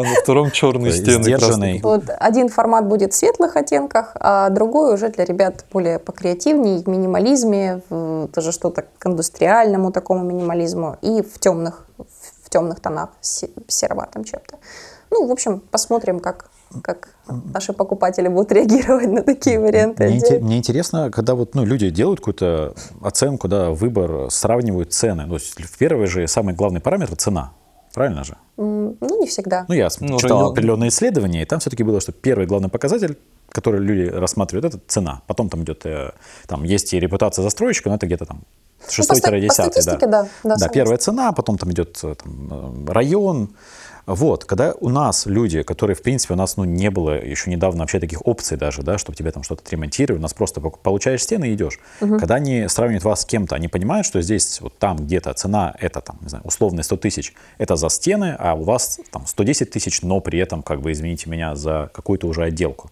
[0.06, 1.24] А на втором черные Такой стены.
[1.24, 1.80] сдержанный.
[1.80, 1.82] красные.
[1.84, 6.88] Вот один формат будет в светлых оттенках, а другой уже для ребят более покреативнее, в
[6.88, 11.88] минимализме, в- тоже что-то к индустриальному такому минимализму и в темных,
[12.44, 14.58] в темных тонах, се- сероватым чем-то.
[15.12, 16.50] Ну, в общем, посмотрим, как,
[16.82, 17.10] как
[17.54, 20.06] наши покупатели будут реагировать на такие варианты.
[20.06, 25.28] Мне, инте- мне интересно, когда вот ну, люди делают какую-то оценку, да, выбор, сравнивают цены.
[25.28, 27.52] То есть в первый же самый главный параметр– цена.
[27.94, 28.36] Правильно же?
[28.58, 29.66] Ну, не всегда.
[29.68, 30.52] Ну, я Ну, читал район.
[30.52, 33.18] определенные исследования, и там все-таки было, что первый главный показатель,
[33.50, 35.22] который люди рассматривают, это цена.
[35.28, 36.12] Потом там идет, э,
[36.48, 38.42] там есть и репутация застройщика, но это где-то там
[38.98, 39.98] Ну, по, по да.
[40.08, 40.70] Да, Да, согласна.
[40.70, 43.50] первая цена, потом там идет э, там, э, район.
[44.06, 47.82] Вот, когда у нас люди, которые, в принципе, у нас ну, не было еще недавно
[47.82, 51.50] вообще таких опций даже, да, чтобы тебе там что-то отремонтировать, у нас просто получаешь стены
[51.50, 51.80] и идешь.
[52.00, 56.02] Когда они сравнивают вас с кем-то, они понимают, что здесь вот там где-то цена, это
[56.02, 60.02] там, не знаю, условные 100 тысяч, это за стены, а у вас там 110 тысяч,
[60.02, 62.92] но при этом, как бы, извините меня, за какую-то уже отделку.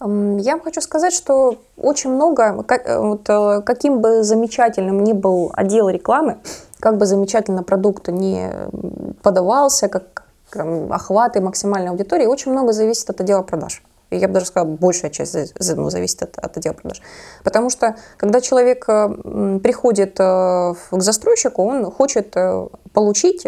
[0.00, 5.12] Я вам хочу сказать, что очень много, как- э, вот, э, каким бы замечательным ни
[5.12, 6.38] был отдел рекламы,
[6.78, 8.50] как бы замечательно продукт не
[9.22, 10.19] подавался, как
[10.56, 13.82] м, охваты максимальной аудитории, очень много зависит от отдела продаж.
[14.10, 15.36] И Я бы даже сказала, большая часть
[15.76, 17.00] ну, зависит от, от отдела продаж.
[17.44, 23.46] Потому что, когда человек э, приходит э, к застройщику, он хочет э, получить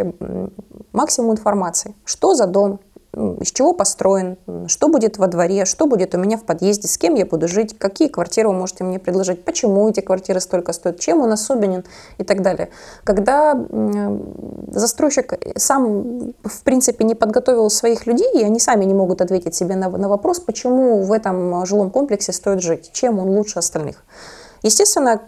[0.93, 1.95] максимум информации.
[2.05, 2.79] Что за дом,
[3.14, 7.14] из чего построен, что будет во дворе, что будет у меня в подъезде, с кем
[7.14, 11.20] я буду жить, какие квартиры вы можете мне предложить, почему эти квартиры столько стоят, чем
[11.20, 11.85] он особенен
[12.16, 12.70] и так далее.
[13.05, 13.55] Когда
[14.68, 19.77] застройщик сам, в принципе, не подготовил своих людей, и они сами не могут ответить себе
[19.77, 24.05] на, на вопрос, почему в этом жилом комплексе стоит жить, чем он лучше остальных.
[24.62, 25.20] Естественно,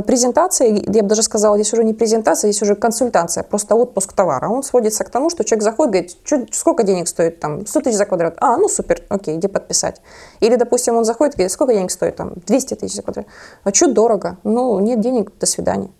[0.00, 4.48] презентация, я бы даже сказала, здесь уже не презентация, здесь уже консультация, просто отпуск товара.
[4.48, 8.06] Он сводится к тому, что человек заходит, говорит, сколько денег стоит там, 100 тысяч за
[8.06, 8.36] квадрат.
[8.40, 10.00] А, ну супер, окей, иди подписать.
[10.40, 13.26] Или, допустим, он заходит, говорит, сколько денег стоит там, 200 тысяч за квадрат.
[13.64, 14.38] А что дорого?
[14.44, 15.90] Ну, нет денег, до свидания.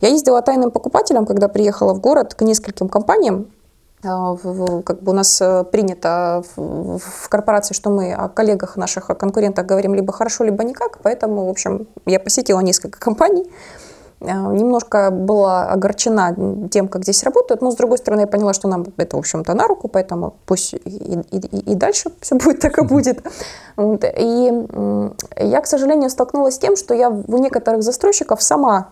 [0.00, 3.50] Я ездила тайным покупателем, когда приехала в город к нескольким компаниям,
[4.02, 9.64] как бы у нас э, принято в корпорации, что мы о коллегах наших, о конкурентах
[9.64, 10.98] говорим либо хорошо, либо никак.
[11.02, 13.48] Поэтому, в общем, я посетила несколько компаний.
[14.20, 18.68] А, немножко была огорчена тем, как здесь работают, но, с другой стороны, я поняла, что
[18.68, 20.78] нам это, в общем-то, на руку, поэтому пусть и,
[21.30, 23.22] и, и дальше все будет так и будет.
[23.78, 24.66] И
[25.36, 28.88] я, к сожалению, столкнулась с тем, что я у некоторых застройщиков сама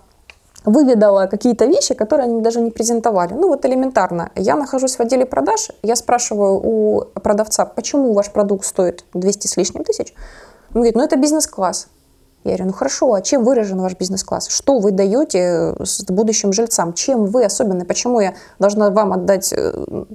[0.65, 3.33] выведала какие-то вещи, которые они даже не презентовали.
[3.33, 4.31] Ну вот элементарно.
[4.35, 9.57] Я нахожусь в отделе продаж, я спрашиваю у продавца, почему ваш продукт стоит 200 с
[9.57, 10.15] лишним тысяч.
[10.71, 11.89] Он говорит, ну это бизнес-класс.
[12.45, 14.49] Я говорю, ну хорошо, а чем выражен ваш бизнес-класс?
[14.49, 16.95] Что вы даете с будущим жильцам?
[16.95, 17.85] Чем вы особенны?
[17.85, 19.73] Почему я должна вам отдать э,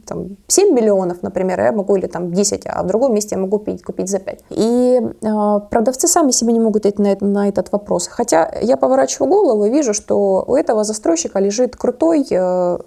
[0.07, 3.41] там, 7 миллионов, например, а я могу или там 10, а в другом месте я
[3.41, 4.39] могу купить, купить за 5?
[4.49, 8.07] И э, продавцы сами себе не могут ответить на, на этот вопрос.
[8.07, 12.77] Хотя я поворачиваю голову и вижу, что у этого застройщика лежит крутой э,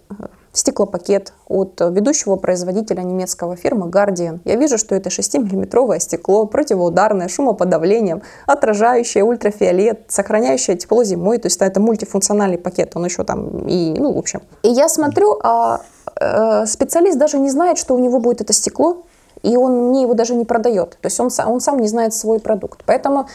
[0.58, 4.40] стеклопакет от ведущего производителя немецкого фирмы Guardian.
[4.44, 11.38] Я вижу, что это 6-миллиметровое стекло, противоударное, шумоподавлением, отражающее ультрафиолет, сохраняющее тепло зимой.
[11.38, 14.42] То есть это мультифункциональный пакет, он еще там и, ну, в общем.
[14.62, 15.80] И я смотрю, а
[16.20, 19.04] э, специалист даже не знает, что у него будет это стекло,
[19.42, 20.90] и он мне его даже не продает.
[21.00, 22.82] То есть он, он сам не знает свой продукт.
[22.86, 23.28] Поэтому,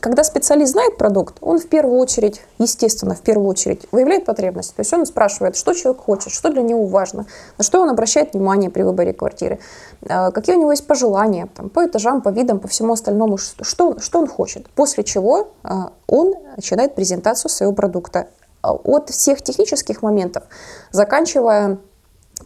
[0.00, 4.74] когда специалист знает продукт, он в первую очередь, естественно, в первую очередь выявляет потребность.
[4.74, 7.26] То есть он спрашивает, что человек хочет, что для него важно,
[7.58, 9.58] на что он обращает внимание при выборе квартиры,
[10.08, 13.98] а, какие у него есть пожелания там, по этажам, по видам, по всему остальному, что,
[13.98, 14.68] что он хочет.
[14.70, 18.28] После чего а, он начинает презентацию своего продукта.
[18.64, 20.44] А, от всех технических моментов,
[20.90, 21.78] заканчивая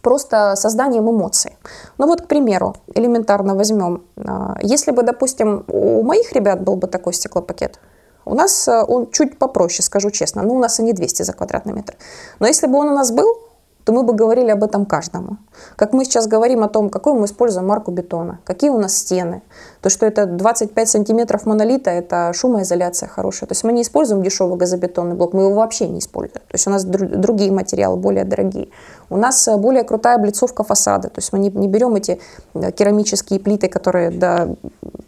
[0.01, 1.57] просто созданием эмоций.
[1.97, 6.87] Ну вот, к примеру, элементарно возьмем, а, если бы, допустим, у моих ребят был бы
[6.87, 7.79] такой стеклопакет,
[8.25, 11.33] у нас а, он чуть попроще, скажу честно, ну у нас и не 200 за
[11.33, 11.95] квадратный метр.
[12.39, 13.48] Но если бы он у нас был,
[13.89, 15.37] то мы бы говорили об этом каждому.
[15.75, 19.41] Как мы сейчас говорим о том, какую мы используем марку бетона, какие у нас стены,
[19.81, 23.47] то, что это 25 сантиметров монолита, это шумоизоляция хорошая.
[23.47, 26.33] То есть мы не используем дешевый газобетонный блок, мы его вообще не используем.
[26.33, 28.67] То есть у нас другие материалы, более дорогие.
[29.09, 31.09] У нас э, более крутая облицовка фасада.
[31.09, 32.19] То есть мы не, не берем эти
[32.53, 34.55] э, керамические плиты, которые до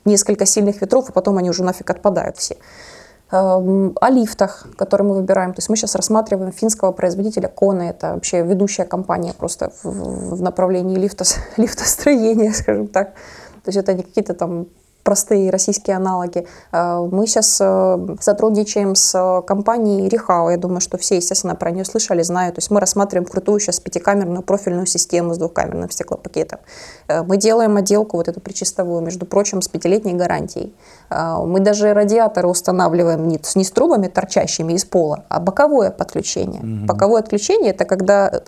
[0.05, 2.57] несколько сильных ветров, и потом они уже нафиг отпадают все.
[3.33, 5.53] Эм, о лифтах, которые мы выбираем.
[5.53, 7.83] То есть мы сейчас рассматриваем финского производителя Коны.
[7.83, 11.23] Это вообще ведущая компания просто в, в направлении лифта,
[11.57, 13.13] лифтостроения, скажем так.
[13.63, 14.67] То есть это не какие-то там
[15.03, 16.45] простые российские аналоги.
[16.73, 20.51] Э, мы сейчас э, сотрудничаем с компанией Рихао.
[20.51, 22.55] Я думаю, что все, естественно, про нее слышали, знают.
[22.55, 26.59] То есть мы рассматриваем крутую сейчас пятикамерную профильную систему с двухкамерным стеклопакетом.
[27.07, 30.73] Э, мы делаем отделку вот эту причистовую, между прочим, с пятилетней гарантией.
[31.11, 36.61] Мы даже радиаторы устанавливаем не, не с трубами торчащими из пола, а боковое подключение.
[36.61, 36.85] Mm-hmm.
[36.85, 38.41] Боковое отключение– это когда,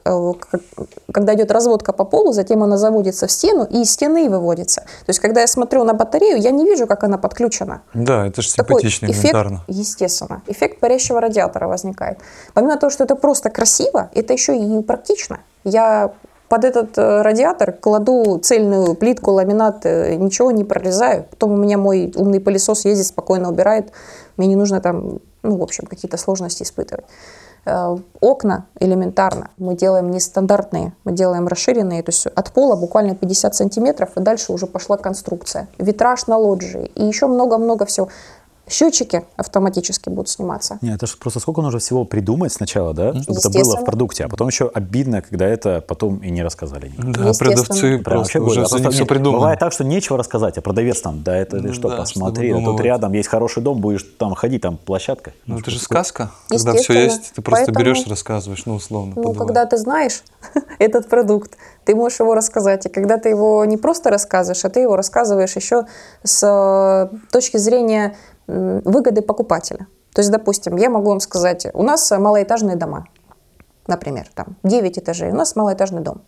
[1.11, 4.81] когда идет разводка по полу, затем она заводится в стену и из стены выводится.
[4.81, 7.81] То есть когда я смотрю на батарею, я не вижу, как она подключена.
[7.93, 9.35] Да, это же симпатично, эффект,
[9.67, 10.41] естественно.
[10.47, 12.19] Эффект парящего радиатора возникает.
[12.53, 15.39] Помимо того, что это просто красиво, это еще и практично.
[15.63, 16.11] Я
[16.49, 21.25] под этот э, радиатор кладу цельную плитку, ламинат, э, ничего не прорезаю.
[21.29, 23.91] Потом у меня мой умный пылесос ездит, спокойно убирает.
[24.37, 27.05] Мне не нужно там, ну, в общем, какие-то сложности испытывать.
[27.65, 33.55] Э, окна элементарно мы делаем нестандартные, мы делаем расширенные, то есть от пола буквально 50
[33.55, 35.69] сантиметров, и дальше уже пошла конструкция.
[35.77, 38.09] Витраж на лоджии и еще много-много всего
[38.73, 40.79] счетчики автоматически будут сниматься.
[40.81, 44.25] Нет, это же просто сколько нужно всего придумать сначала, да, чтобы это было в продукте,
[44.25, 46.91] а потом еще обидно, когда это потом и не рассказали.
[46.97, 49.39] Да, продавцы просто уже а за все придумали.
[49.39, 52.65] Бывает так, что нечего рассказать, а продавец там, да, это ты что, да, посмотри, что
[52.65, 55.33] тут рядом есть хороший дом, будешь там ходить, там площадка.
[55.45, 59.13] Ну, это же сказка, когда все есть, ты просто Поэтому, берешь, рассказываешь, ну, условно.
[59.15, 60.23] Ну, когда ты знаешь
[60.79, 62.85] этот продукт, ты можешь его рассказать.
[62.85, 65.85] И когда ты его не просто рассказываешь, а ты его рассказываешь еще
[66.23, 68.15] с э, точки зрения
[68.47, 69.87] выгоды покупателя.
[70.13, 73.05] То есть, допустим, я могу вам сказать, у нас малоэтажные дома,
[73.87, 76.21] например, там 9 этажей, у нас малоэтажный дом.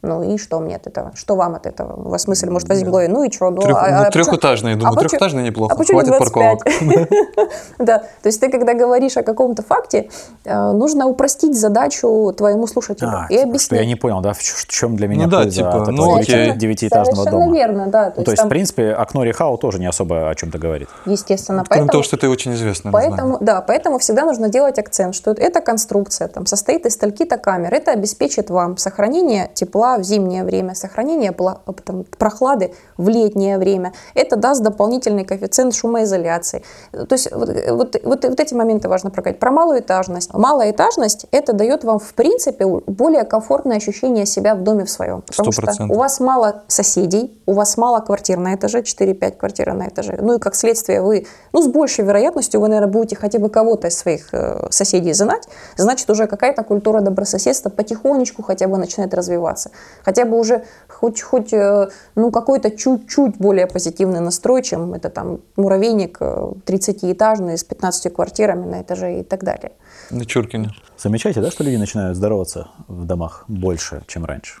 [0.00, 1.10] Ну и что мне от этого?
[1.16, 1.94] Что вам от этого?
[2.06, 3.50] У вас мысль может голове, ну и что?
[3.50, 6.58] Ну, Трех- а- ну, а трехэтажные, думаю, почему- трехэтажные неплохо, а почему не хватит 25?
[6.58, 7.08] парковок.
[7.78, 10.08] Да, то есть ты, когда говоришь о каком-то факте,
[10.44, 13.80] э, нужно упростить задачу твоему слушателю А, и типа, объяснить.
[13.80, 17.14] я не понял, да, в чем для меня Ну польза типа, от ну этого девятиэтажного
[17.16, 17.56] Совершенно дома?
[17.56, 18.10] верно, да.
[18.10, 20.88] То Ну, есть, в принципе, окно Рихау тоже не особо о чем-то говорит.
[21.06, 21.88] естественно, Кроме поэтому...
[21.90, 22.92] того, что это очень известно.
[22.92, 27.74] Поэтому, да, поэтому всегда нужно делать акцент, что эта конструкция там, состоит из стольки-то камер.
[27.74, 33.92] Это обеспечит вам сохранение тепла в зимнее время, сохранение пла- там, прохлады в летнее время.
[34.14, 36.62] Это даст дополнительный коэффициент шумоизоляции.
[36.92, 39.40] То есть вот, вот, вот, вот эти моменты важно проговорить.
[39.40, 40.34] Про малоэтажность.
[40.34, 45.22] Малоэтажность это дает вам в принципе более комфортное ощущение себя в доме в своем.
[45.22, 45.96] Потому Сто что процентов.
[45.96, 50.18] у вас мало соседей, у вас мало квартир на этаже, 4-5 квартир на этаже.
[50.20, 53.88] Ну и как следствие вы, ну с большей вероятностью вы, наверное, будете хотя бы кого-то
[53.88, 55.48] из своих э, соседей знать.
[55.76, 59.70] Значит, уже какая-то культура добрососедства потихонечку хотя бы начинает развиваться.
[60.04, 65.40] Хотя бы уже хоть, хоть э, ну какой-то чуть-чуть более позитивный настрой, чем это там
[65.56, 69.72] муравейник э, 30-этажный с 15 квартирами на этаже и так далее.
[70.10, 70.70] На Чуркине.
[70.96, 74.60] Замечаете, да, что люди начинают здороваться в домах больше, чем раньше?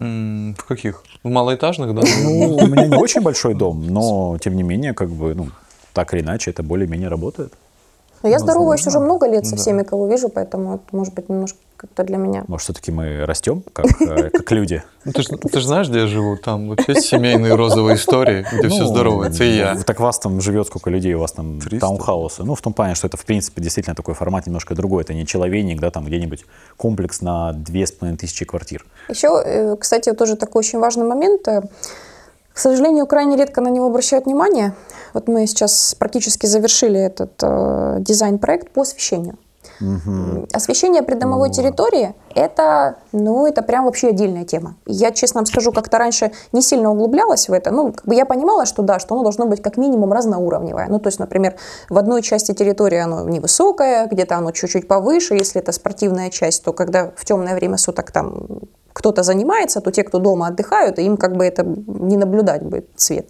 [0.00, 1.02] М, В каких?
[1.22, 2.02] В малоэтажных, да?
[2.24, 5.48] Ну, у меня не очень большой дом, но, тем не менее, как бы, ну,
[5.92, 7.52] так или иначе, это более-менее работает.
[8.22, 11.58] Но я здороваюсь уже много лет со всеми, кого вижу, поэтому это может быть немножко
[11.78, 12.44] как-то для меня.
[12.48, 14.82] Может, все-таки мы растем, как, э, как люди?
[15.04, 16.36] Ну, Ты же знаешь, где я живу?
[16.36, 19.76] Там вообще семейные розовые истории, где все Ну, здоровается, и я.
[19.76, 21.78] Так вас там живет сколько людей, у вас там 300.
[21.80, 22.42] таунхаусы.
[22.44, 25.02] Ну, в том плане, что это, в принципе, действительно такой формат немножко другой.
[25.04, 26.44] Это не человейник, да, там где-нибудь
[26.76, 28.84] комплекс на две с половиной тысячи квартир.
[29.08, 31.46] Еще, э, кстати, тоже такой очень важный момент.
[31.48, 31.62] э,
[32.52, 34.72] К сожалению, крайне редко на него обращают внимание.
[35.14, 39.36] Вот мы сейчас практически завершили этот э, дизайн-проект по освещению.
[39.80, 44.76] М, Освещение придомовой территории– это, ну, это прям вообще отдельная тема.
[44.86, 47.70] Я, честно вам скажу, как-то раньше не сильно углублялась в это.
[47.70, 50.86] Ну, как бы я понимала, что да, что оно должно быть как минимум разноуровневое.
[50.88, 51.56] Ну, то есть, например,
[51.88, 55.34] в одной части территории оно невысокое, где-то оно чуть-чуть повыше.
[55.34, 58.62] Если это спортивная часть, то когда в темное время суток там
[58.92, 63.28] кто-то занимается, то те, кто дома отдыхают, им как бы это не наблюдать будет цвет.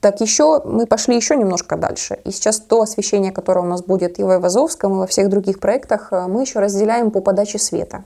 [0.00, 2.18] Так еще мы пошли еще немножко дальше.
[2.24, 5.60] И сейчас то освещение, которое у нас будет и в Айвазовском, и во всех других
[5.60, 8.04] проектах, э, мы еще разделяем по подаче света.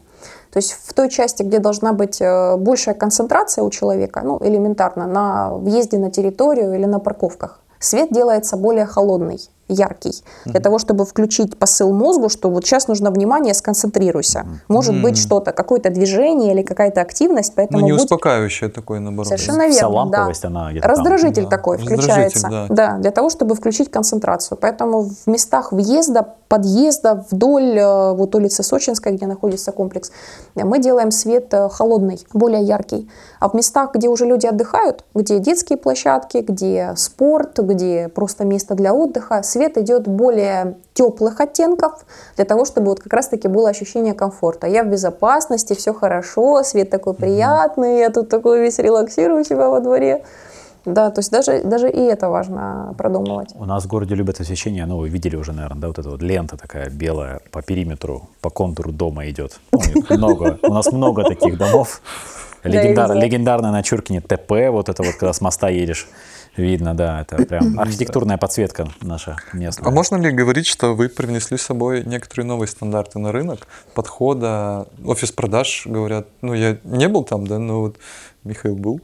[0.50, 5.06] То есть в той части, где должна быть э, большая концентрация у человека, ну, элементарно,
[5.06, 11.04] на въезде на территорию или на парковках, свет делается более холодный, яркий, для того, чтобы
[11.04, 14.46] включить посыл мозгу, что вот сейчас нужно внимание, сконцентрируйся.
[14.68, 19.26] Может быть что-то, какое-то движение или какая-то активность, Ну, поэтому не будь успокаивающее такое, наоборот.
[19.28, 20.48] Совершенно Вся верно, ламповость, да.
[20.48, 20.96] она где-то там.
[20.96, 22.48] Раздражитель Да, такой раздражитель, включается.
[22.48, 22.66] да.
[22.68, 22.98] Да.
[22.98, 24.58] для того, чтобы включить концентрацию.
[24.60, 30.12] Поэтому в местах въезда, подъезда, вдоль э, вот улицы Сочинской, где находится комплекс,
[30.54, 33.08] мы делаем свет э, холодный, более яркий.
[33.40, 38.74] А в местах, где уже люди отдыхают, где детские площадки, где спорт, где просто место
[38.74, 42.04] для отдыха, свет идет более теплых оттенков,
[42.36, 44.66] для того, чтобы вот как раз-таки было ощущение комфорта.
[44.66, 49.68] Я в безопасности, все хорошо, свет такой приятный, я тут такой весь релаксирую у себя
[49.68, 50.24] во дворе.
[50.84, 53.54] Да, то есть даже, даже и это важно продумывать.
[53.54, 56.20] У нас в городе любят освещение, ну, вы видели уже, наверное, да, вот эта вот
[56.20, 59.60] лента такая белая по периметру, по контуру дома идет.
[59.72, 62.02] Ну, много, у нас много таких домов.
[62.64, 66.08] Легендар, легендарная на Чуркине ТП, вот это вот, когда с моста едешь,
[66.56, 69.88] видно, да, это прям архитектурная подсветка наша местная.
[69.88, 74.86] А можно ли говорить, что вы привнесли с собой некоторые новые стандарты на рынок подхода,
[75.04, 77.96] офис продаж, говорят, ну я не был там, да, но вот
[78.44, 79.00] Михаил был,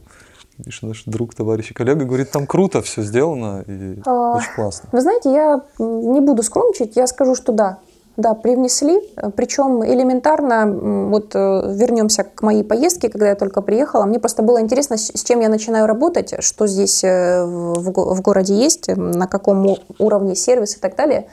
[0.57, 4.89] видишь, наш друг, товарищ и коллега, говорит, там круто все сделано и А, очень классно.
[4.91, 7.79] Вы знаете, я не буду скромничать, я скажу, что да.
[8.17, 8.99] Да, привнесли,
[9.37, 14.59] причем элементарно, вот э, вернемся к моей поездке, когда я только приехала, мне просто было
[14.59, 18.89] интересно, с чем я начинаю работать, что здесь э, в, в го- в городе есть,
[18.95, 21.27] на каком уровне сервис и так далее.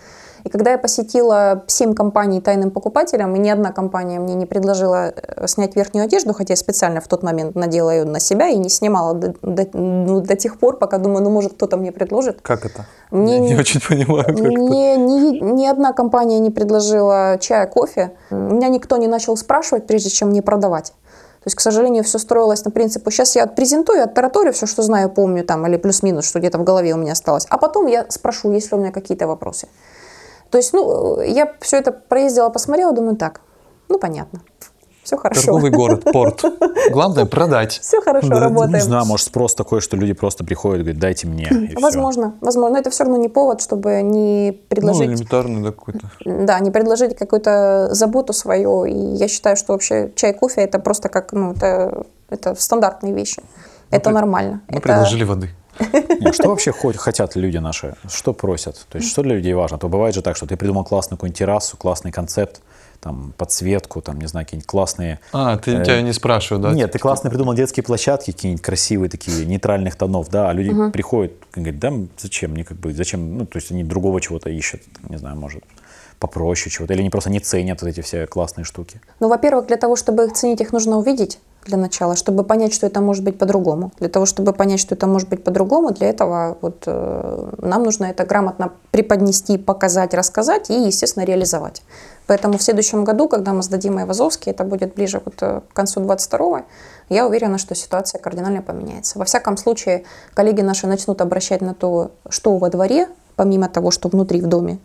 [0.49, 5.13] И когда я посетила 7 компаний тайным покупателям, и ни одна компания мне не предложила
[5.15, 8.57] э, снять верхнюю одежду, хотя я специально в тот момент надела ее на себя и
[8.57, 12.41] не снимала до, до- ну, до тех пор, пока думаю, ну, может, кто-то мне предложит.
[12.41, 12.87] Как это?
[13.11, 14.49] Мне Я не очень понимаю, как это.
[14.49, 18.13] Мне ни, ни одна компания не предложила чая, кофе.
[18.31, 20.95] Меня никто не начал спрашивать, прежде чем мне продавать.
[21.41, 25.11] То есть, к сожалению, все строилось на принципе, сейчас я презентую, оттараторю все, что знаю,
[25.11, 27.47] помню, там, или плюс-минус, что где-то в голове у меня осталось.
[27.51, 29.69] А потом я спрошу, есть ли у меня какие-то вопросы.
[30.51, 33.41] То есть, ну, я все это проездила, посмотрела, думаю, так,
[33.89, 34.41] ну, понятно.
[35.03, 35.43] все хорошо.
[35.43, 36.43] Торговый город, порт.
[36.91, 37.79] Главное продать.
[37.83, 38.73] Все хорошо, Да, работаем.
[38.75, 41.45] Не знаю, может спрос такой, что люди просто приходят и говорят, дайте мне.
[41.51, 41.81] и всё.
[41.81, 42.75] Возможно, возможно.
[42.75, 46.11] Но это все равно не повод, чтобы не Ну, предложить элементарный да, какой-то.
[46.25, 48.85] Да, не предложить какую-то заботу свою.
[48.85, 53.43] И я считаю, что вообще чай, кофе это просто как, ну, это, это стандартные вещи.
[53.91, 54.61] это пред- нормально.
[54.69, 54.83] Мы это...
[54.83, 55.49] предложили воды.
[56.33, 57.95] Что вообще хотят люди наши?
[58.09, 58.87] Что просят?
[58.91, 59.79] То есть что для людей важно?
[59.79, 62.61] То бывает же так, что ты придумал классную какую-нибудь террасу, классный концепт,
[63.01, 65.21] там, подсветку, там, не знаю, какие-нибудь классные...
[65.33, 66.73] А, ты, Э, тебя не спрашивают, да?
[66.73, 71.33] Нет, ты классно придумал детские площадки, какие-нибудь красивые такие, нейтральных тонов, да, а люди приходят
[71.55, 74.83] и говорят, да, зачем мне, как бы, зачем, ну, то есть они другого чего-то ищут,
[75.09, 75.63] не знаю, может,
[76.19, 79.01] попроще чего-то, или они просто не ценят вот эти все классные штуки.
[79.21, 81.39] Ну, во-первых, для того, чтобы их ценить, их нужно увидеть
[81.69, 83.93] для начала, чтобы понять, что это может быть по-другому.
[83.99, 88.07] Для того, чтобы понять, что это может быть по-другому, для этого вот, э, нам нужно
[88.07, 91.83] это грамотно преподнести, показать, рассказать и, естественно, реализовать.
[92.27, 96.01] Поэтому в следующем году, когда мы сдадим Айвазовский, это будет ближе вот э, к концу
[96.01, 96.65] 22
[97.09, 99.19] я уверена, что ситуация кардинально поменяется.
[99.19, 100.05] Во всяком случае,
[100.35, 104.79] коллеги наши начнут обращать на то, что во дворе, помимо того, что внутри в доме,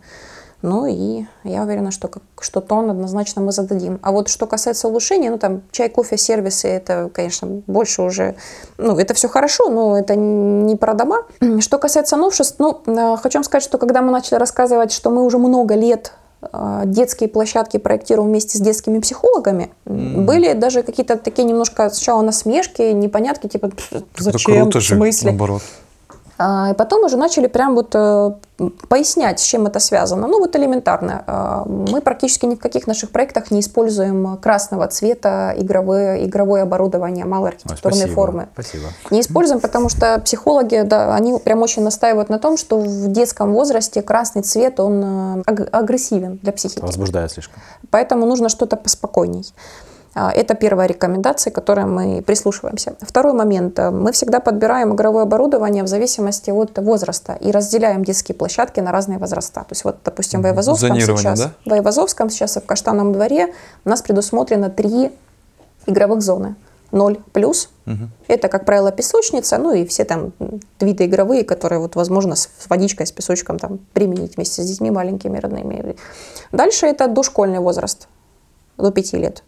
[0.64, 2.10] ну и я уверена, что,
[2.40, 4.00] что тон однозначно мы зададим.
[4.02, 8.34] А вот что касается улучшений, ну там чай, кофе, сервисы, это, конечно, больше уже,
[8.78, 11.26] ну это все хорошо, но это не про дома.
[11.60, 15.22] Что касается новшеств, ну, э, хочу вам сказать, что когда мы начали рассказывать, что мы
[15.24, 21.44] уже много лет э, детские площадки проектируем вместе с детскими психологами, были даже какие-то такие
[21.44, 25.28] немножко сначала насмешки, непонятки, типа, Это зачем, круто в смысле?
[25.28, 25.62] наоборот.
[26.38, 28.30] А, И потом уже начали прям вот э,
[28.88, 30.26] пояснять, с чем это связано.
[30.26, 31.22] Ну вот элементарно.
[31.26, 37.24] А, Мы практически ни в каких наших проектах не используем красного цвета игровое, игровое оборудование
[37.24, 38.48] малой Ой, спасибо, формы.
[38.54, 38.88] Спасибо.
[39.10, 43.52] Не используем, потому что психологи, да, они прям очень настаивают на том, что в детском
[43.52, 45.02] возрасте красный цвет, он
[45.38, 46.80] э, аг- агрессивен для психики.
[46.80, 47.62] Возбуждает слишком.
[47.90, 49.46] Поэтому нужно что-то поспокойней.
[50.14, 52.94] А, Это первая рекомендация, к которой мы прислушиваемся.
[53.00, 53.78] Второй момент.
[53.78, 59.18] Мы всегда подбираем игровое оборудование в зависимости от возраста и разделяем детские площадки на разные
[59.18, 59.60] возраста.
[59.60, 61.52] То есть вот, допустим, в Айвазовском сейчас, да?
[61.64, 63.52] в Айвазовском сейчас и в Каштановом дворе
[63.84, 65.10] у нас предусмотрено три
[65.86, 66.54] игровых зоны.
[66.92, 67.70] 0 плюс.
[68.28, 70.32] Это, как правило, песочница, ну и все там
[70.80, 74.90] виды игровые, которые вот возможно с с водичкой, с песочком там применить вместе с детьми
[74.90, 75.96] маленькими, родными.
[76.52, 78.08] Дальше это дошкольный возраст,
[78.78, 79.42] до 5 лет.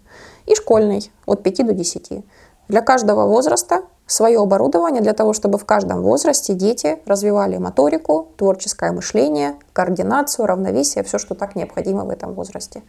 [0.46, 2.24] И школьный, от 5 до 10.
[2.68, 8.92] Для каждого возраста свое оборудование для того, чтобы в каждом возрасте дети развивали моторику, творческое
[8.92, 12.82] мышление, координацию, равновесие, все, что так необходимо в этом возрасте.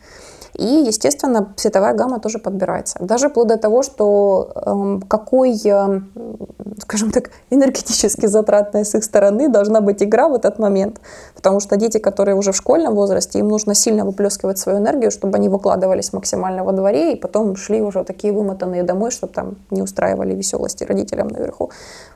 [0.54, 2.98] И, естественно, цветовая гамма тоже подбирается.
[3.02, 6.10] Даже вплоть до того, что эм, какой, эм,
[6.82, 11.02] скажем так, энергетически затратная с их стороны должна быть игра в этот момент.
[11.36, 15.38] Потому что дети, которые уже в школьном возрасте, им нужно сильно выплескивать свою энергию, чтобы
[15.38, 19.82] они выкладывались максимально во дворе и потом шли уже такие вымотанные домой, чтобы там не
[19.82, 21.70] устраивали веселости родителям наверху.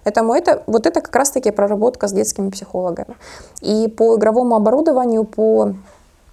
[0.03, 3.15] Поэтому это, вот это как раз-таки проработка с детскими психологами.
[3.61, 5.73] И по игровому оборудованию, по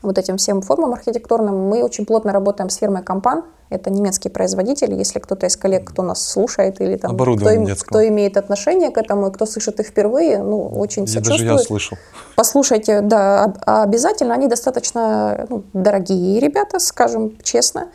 [0.03, 3.43] вот этим всем формам архитектурным мы очень плотно работаем с фирмой Компан.
[3.71, 4.95] Это немецкий производитель.
[4.95, 8.97] Если кто-то из коллег, кто нас слушает или там, кто, им- кто имеет отношение к
[8.97, 11.53] этому, и кто слышит их впервые, ну, очень Я, даже сочувствую.
[11.53, 11.99] я слышал.
[12.37, 14.33] Послушайте, да, об- обязательно.
[14.35, 17.89] Они достаточно ну, дорогие ребята, скажем честно.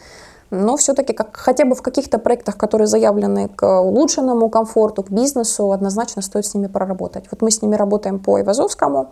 [0.51, 5.71] Но все-таки как, хотя бы в каких-то проектах, которые заявлены к улучшенному комфорту, к бизнесу,
[5.71, 7.25] однозначно стоит с ними проработать.
[7.31, 9.07] Вот мы с ними работаем по Ивазовскому,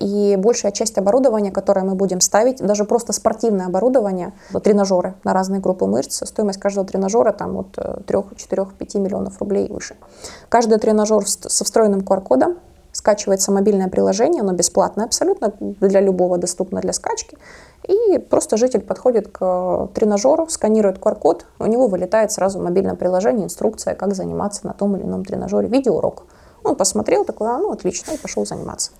[0.00, 5.60] и большая часть оборудования, которое мы будем ставить, даже просто спортивное оборудование, тренажеры на разные
[5.60, 7.72] группы мышц, стоимость каждого тренажера там от
[8.06, 9.96] 3, 4, 5 миллионов рублей и выше.
[10.48, 12.56] Каждый тренажер со встроенным QR-кодом,
[12.92, 17.38] скачивается мобильное приложение, оно бесплатное абсолютно, для любого доступно для скачки.
[17.88, 23.44] И просто житель подходит к тренажеру, сканирует QR-код, у него вылетает сразу в мобильном приложении
[23.44, 26.24] инструкция, как заниматься на том или ином тренажере, видеоурок.
[26.62, 28.92] Он посмотрел, такой, а, ну отлично, и пошел заниматься.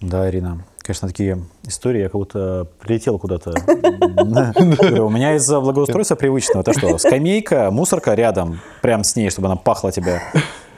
[0.00, 0.64] Да, Ирина.
[0.82, 3.50] Конечно, такие истории, я как будто прилетел куда-то.
[3.50, 9.56] У меня из-за благоустройства привычного, это что, скамейка, мусорка рядом, прям с ней, чтобы она
[9.56, 10.20] пахла тебя,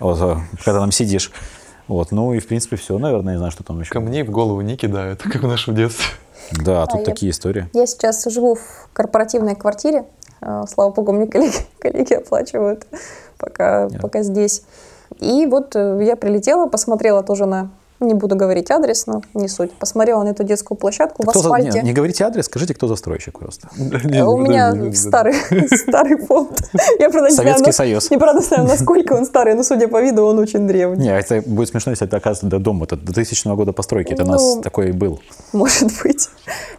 [0.00, 0.18] вот,
[0.64, 1.30] когда там сидишь.
[1.88, 3.90] Вот, ну и в принципе все, наверное, не знаю, что там еще.
[3.90, 6.04] Камней в голову не кидают, как в нашем детстве.
[6.64, 7.68] Да, тут я- такие истории.
[7.72, 10.04] Я сейчас живу в корпоративной квартире.
[10.40, 12.86] Э, Слава богу, мне коллеги, коллеги оплачивают,
[13.38, 14.62] пока, пока здесь.
[15.20, 17.70] И вот э, я прилетела, посмотрела тоже на
[18.02, 19.72] не буду говорить адрес, но не суть.
[19.72, 21.80] Посмотрела на эту детскую площадку в Кто за- асфальте.
[21.80, 23.68] Не, не говорите адрес, скажите, кто застройщик просто.
[24.12, 25.34] Э, У меня старый,
[25.76, 26.62] старый фонд.
[26.98, 28.10] Я правда не знаю, Советский Союз.
[28.10, 31.04] Не правда знаю, насколько он старый, но судя по виду он очень древний.
[31.04, 34.12] Не, это будет смешно, если это окажется да, дом это 2000 года постройки.
[34.12, 35.20] Это у нас Ну, такой и был.
[35.52, 36.28] Может быть.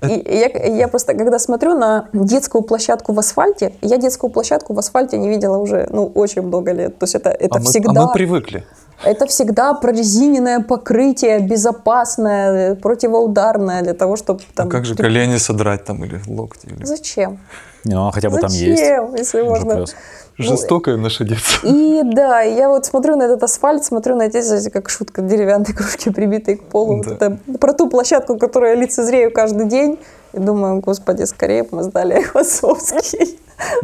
[0.02, 5.18] И я, просто, когда смотрю на детскую площадку в асфальте, я детскую площадку в асфальте
[5.18, 6.98] не видела уже, ну, очень много лет.
[7.00, 8.02] То есть это, это а, мы, всегда...
[8.02, 8.66] а мы привыкли.
[9.04, 14.68] Это всегда прорезиненное покрытие, безопасное, противоударное для того, чтобы там...
[14.68, 16.68] а как же колени содрать там или локти?
[16.68, 16.86] Или...
[16.86, 17.40] Зачем?
[17.86, 18.80] Не, ну, хотя бы там есть.
[18.80, 19.76] Зачем, если Уже можно...
[19.76, 19.96] плюс.
[20.38, 21.68] Жестокое наше детство.
[21.68, 25.74] И да, я вот смотрю на этот асфальт, смотрю на эти, знаете, как шутка, деревянные
[25.76, 26.98] кружки, прибитые к полу.
[26.98, 27.14] Вот Да.
[27.14, 30.00] это, про ту площадку, которую я лицезрею каждый день.
[30.34, 32.14] И думаю, господи, скорее бы мы сдали
[32.64, 33.40] Айвазовский.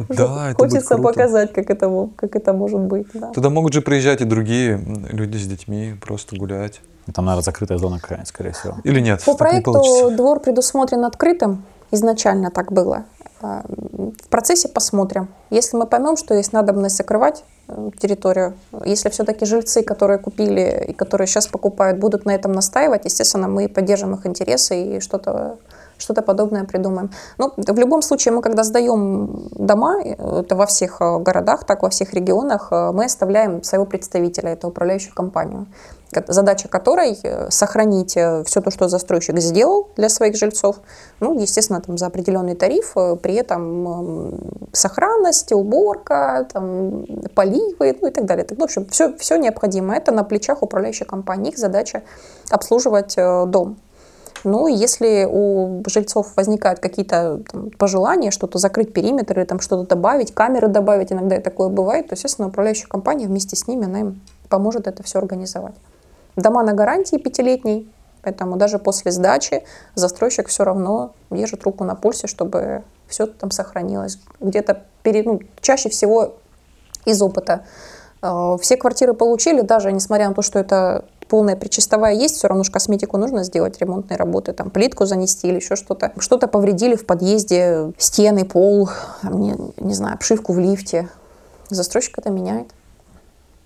[0.10, 3.06] Да, это будет Хочется показать, как это, как это может быть.
[3.14, 3.28] Да.
[3.28, 4.82] Туда могут же приезжать и другие
[5.12, 6.82] люди с детьми, просто гулять.
[7.14, 8.78] Там, наверное, закрытая зона какая-нибудь, скорее всего.
[8.84, 9.24] Или нет?
[9.24, 10.10] По не проекту получится.
[10.18, 11.64] двор предусмотрен открытым.
[11.92, 13.04] Изначально так было.
[13.42, 13.64] А,
[14.24, 15.28] В процессе посмотрим.
[15.50, 18.54] Если мы поймем, что есть надобность закрывать э, территорию,
[18.86, 23.68] если все-таки жильцы, которые купили и которые сейчас покупают, будут на этом настаивать, естественно, мы
[23.70, 25.58] поддержим их интересы и что-то
[25.98, 27.10] что-то подобное придумаем.
[27.38, 31.84] Но в любом случае, мы когда сдаем дома, э, это во всех э, городах, так
[31.84, 35.66] во всех регионах, мы оставляем своего представителя, это управляющую компанию,
[35.99, 40.78] ко- задача которой э, сохранить все то, что застройщик сделал для своих жильцов,
[41.20, 44.40] ну, естественно, там, за определенный тариф, э, при этом
[44.74, 47.06] сохранность, уборка, там,
[47.36, 48.46] поливы, ну и так далее.
[48.46, 49.98] Так, В общем, все, все необходимое.
[49.98, 51.52] Это на плечах управляющей компании.
[51.52, 52.04] Их задача
[52.50, 53.78] обслуживать э, дом.
[54.46, 57.42] Ну, если у жильцов возникают какие-то
[57.78, 62.16] пожелания, что-то закрыть периметр или там что-то добавить, камеры добавить, иногда и такое бывает, то,
[62.16, 65.76] естественно, управляющая компания вместе с ними, она им поможет это все организовать.
[66.42, 67.90] Дома на гарантии пятилетней,
[68.22, 69.64] поэтому даже после сдачи
[69.96, 74.20] застройщик все равно держит руку на пульсе, чтобы все там сохранилось.
[74.40, 76.36] Где-то пере- ну, чаще всего
[77.06, 77.66] из опыта.
[78.22, 82.64] Э, Все квартиры получили, даже несмотря на то, что это полная причастовая есть, все равно
[82.64, 86.12] же косметику нужно сделать, ремонтные работы, там плитку занести или еще что-то.
[86.18, 88.90] Что-то повредили в подъезде, стены, пол,
[89.24, 91.08] не, не знаю, обшивку в лифте.
[91.70, 92.68] Застройщик это меняет.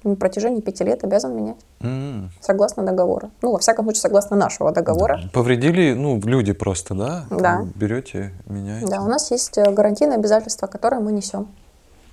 [0.04, 2.30] На протяжении пяти лет обязан менять, М.
[2.42, 3.30] согласно договора.
[3.42, 5.22] Ну, во всяком случае, согласно нашего договора.
[5.32, 7.26] Повредили, ну, люди просто, да?
[7.30, 7.66] Да.
[7.76, 8.88] Берете, меняете.
[8.88, 11.48] Да, у нас есть э, гарантийное обязательство, которое мы несем.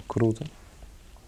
[0.07, 0.45] Круто.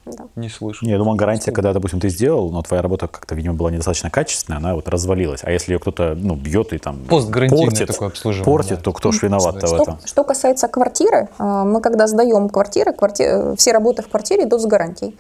[0.05, 0.25] Да.
[0.35, 0.85] Не слышу.
[0.85, 4.11] Не, я думал, гарантия, когда, допустим, ты сделал, но твоя работа как-то, видимо, была недостаточно
[4.11, 5.41] качественная, она вот развалилась.
[5.45, 8.83] А если ее кто-то, ну, бьет и там портит, такое обслуживание, портит, да.
[8.83, 9.99] то кто ж виноват-то в Что, этом?
[10.05, 14.61] что касается квартиры, э, мы когда сдаем квартиры, кварти- э, все работы в квартире идут
[14.63, 15.17] с гарантией.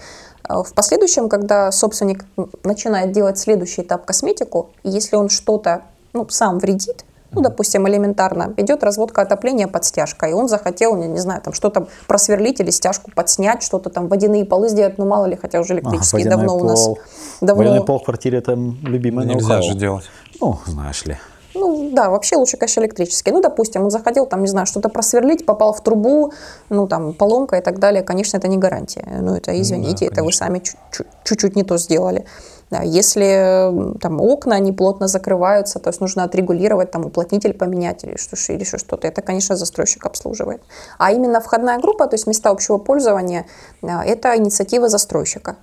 [0.48, 2.24] Э, В последующем, когда собственник
[2.64, 5.82] начинает делать следующий этап косметику, и если он что-то
[6.12, 11.08] ну, сам вредит, ну, допустим, элементарно, идет разводка отопления под стяжкой, и он захотел, не,
[11.08, 15.24] не знаю, там что-то просверлить или стяжку подснять, что-то там водяные полы сделать, ну, мало
[15.24, 16.84] ли, хотя уже электрические водяной давно у нас.
[16.84, 16.98] пол.
[17.40, 20.04] Давно, Водяной пол в квартире это любимое Нельзя же делать.
[20.40, 21.16] Ну, знаешь ли.
[21.54, 23.30] Ну, да, вообще лучше, конечно, электрический.
[23.30, 26.32] Ну, допустим, он заходил, там, не знаю, что-то просверлить, попал в трубу,
[26.70, 28.02] ну, там, поломка и так далее.
[28.02, 29.06] Конечно, это не гарантия.
[29.20, 32.24] Ну, это, извините, это вы сами чуть- чуть-чуть не то сделали.
[32.70, 38.16] Да, если там окна не плотно закрываются, то есть нужно отрегулировать, там, уплотнитель поменять или,
[38.16, 40.62] что, или еще что-то, это, конечно, застройщик обслуживает.
[40.98, 43.44] А именно входная группа, то есть места общего пользования,
[43.82, 45.56] а, это инициатива застройщика.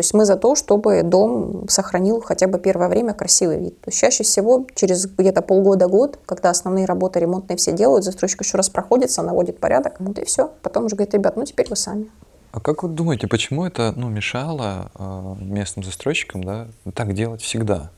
[0.00, 3.78] То есть мы за то, чтобы дом сохранил хотя бы первое время красивый вид.
[3.82, 8.56] То есть чаще всего через где-то полгода-год, когда основные работы ремонтные все делают, застройщик еще
[8.56, 10.52] раз проходится, наводит порядок, вот и все.
[10.62, 12.10] Потом уже говорит, ребят, ну теперь вы сами.
[12.50, 17.90] А как вы думаете, почему это ну, мешало э, местным застройщикам да, так делать всегда?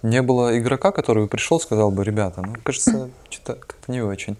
[0.00, 4.38] Не было игрока, который пришел сказал бы, ребята, ну, кажется, что-то как-то не очень.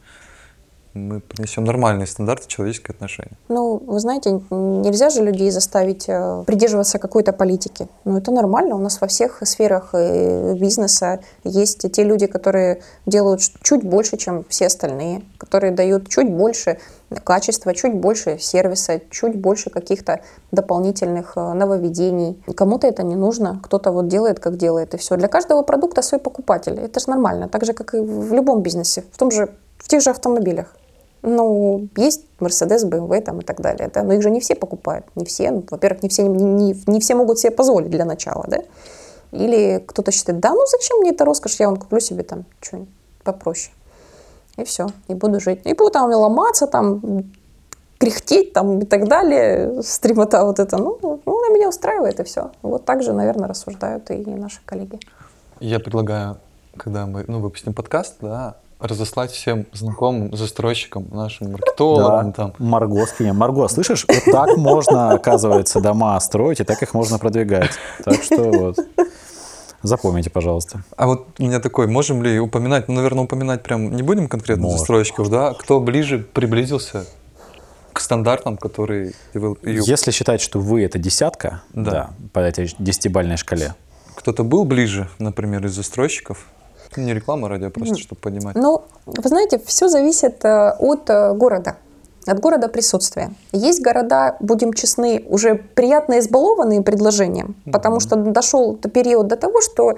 [0.94, 3.32] Мы принесем нормальные стандарты человеческих отношений.
[3.48, 7.88] Ну, вы знаете, нельзя же людей заставить э, придерживаться какой-то политики.
[8.04, 8.74] Ну, это нормально.
[8.74, 14.44] У нас во всех сферах э, бизнеса есть те люди, которые делают чуть больше, чем
[14.50, 16.78] все остальные, которые дают чуть больше
[17.24, 20.20] качества, чуть больше сервиса, чуть больше каких-то
[20.50, 22.42] дополнительных э, нововведений.
[22.54, 25.16] Кому-то это не нужно, кто-то вот делает, как делает, и все.
[25.16, 26.78] Для каждого продукта свой покупатель.
[26.78, 27.48] Это же нормально.
[27.48, 30.76] Так же, как и в любом бизнесе, в том же, в тех же автомобилях.
[31.22, 35.06] Ну, есть Mercedes, BMW там и так далее, да, но их же не все покупают,
[35.14, 35.52] не все.
[35.52, 38.58] Ну, во-первых, не все, не, не- не все могут себе позволить для начала, да.
[39.30, 42.90] Или кто-то считает, да, ну зачем мне это роскошь, я вон куплю себе там что-нибудь
[43.22, 43.72] попроще.
[44.56, 45.60] И все, и буду жить.
[45.64, 47.00] И буду там ломаться, там,
[47.98, 50.76] кряхтеть там и так далее, стримота вот это.
[50.76, 52.50] Ну, ну, на меня устраивает и все.
[52.62, 54.98] Вот так же, наверное, рассуждают и наши коллеги.
[55.60, 56.38] Я предлагаю,
[56.76, 62.26] когда мы ну, выпустим подкаст, да, разослать всем знакомым застройщикам, нашим маркетологам.
[62.26, 62.54] Да, Там.
[62.58, 63.36] Марго скинем.
[63.36, 64.04] Марго, слышишь?
[64.08, 67.70] Вот так можно, оказывается, дома строить, и так их можно продвигать.
[68.04, 68.76] Так что вот.
[69.82, 70.84] Запомните, пожалуйста.
[70.96, 74.64] А вот у меня такой, можем ли упоминать, ну, наверное, упоминать прям не будем конкретно
[74.64, 74.78] Можно.
[74.78, 77.04] застройщиков, да, кто ближе приблизился
[77.92, 79.12] к стандартам, которые.
[79.62, 81.90] Если считать, что вы это десятка, Да.
[81.90, 83.74] да, по этой десятибальной шкале,
[84.14, 86.46] Кто-то был ближе, например, из застройщиков?
[86.96, 88.56] Не реклама ради, а просто чтобы понимать.
[88.56, 91.76] Ну, вы знаете, все зависит э, от э, города,
[92.26, 93.30] от города присутствия.
[93.52, 99.94] Есть города, будем честны, уже приятно избалованные предложением, потому что дошел период до того, что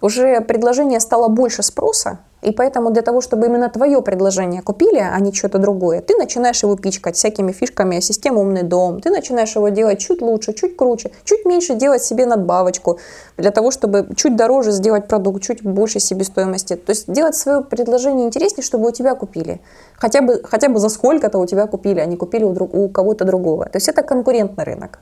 [0.00, 5.18] уже предложение стало больше спроса, и поэтому для того, чтобы именно твое предложение купили, а
[5.20, 9.68] не что-то другое, ты начинаешь его пичкать всякими фишками системы «Умный дом», ты начинаешь его
[9.70, 12.98] делать чуть лучше, чуть круче, чуть меньше делать себе надбавочку,
[13.36, 16.76] для того, чтобы чуть дороже сделать продукт, чуть больше себестоимости.
[16.76, 19.60] То есть делать свое предложение интереснее, чтобы у тебя купили.
[19.96, 22.88] Хотя бы, хотя бы за сколько-то у тебя купили, а не купили у, друг- у
[22.88, 23.64] кого-то другого.
[23.64, 25.00] То есть это конкурентный рынок.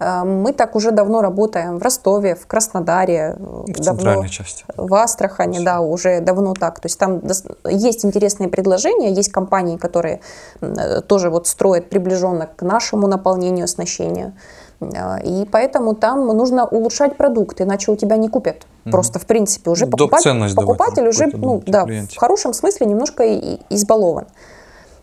[0.00, 4.64] Э, Мы так уже давно работаем в Ростове, в Краснодаре, э, В давно центральной части.
[4.76, 6.80] в Астрахани, да, уже давно так.
[6.80, 7.20] То есть там
[7.68, 10.20] есть интересные предложения, есть компании, которые
[10.60, 14.32] э, тоже вот строят приближенно к нашему наполнению, оснащению.
[14.80, 18.66] Э, И поэтому там нужно улучшать продукт, иначе у тебя не купят.
[18.90, 22.16] Просто в принципе уже Ну, давать покупатель уже, ну думаете, да, клиенте.
[22.16, 23.22] в хорошем смысле немножко
[23.70, 24.26] избалован.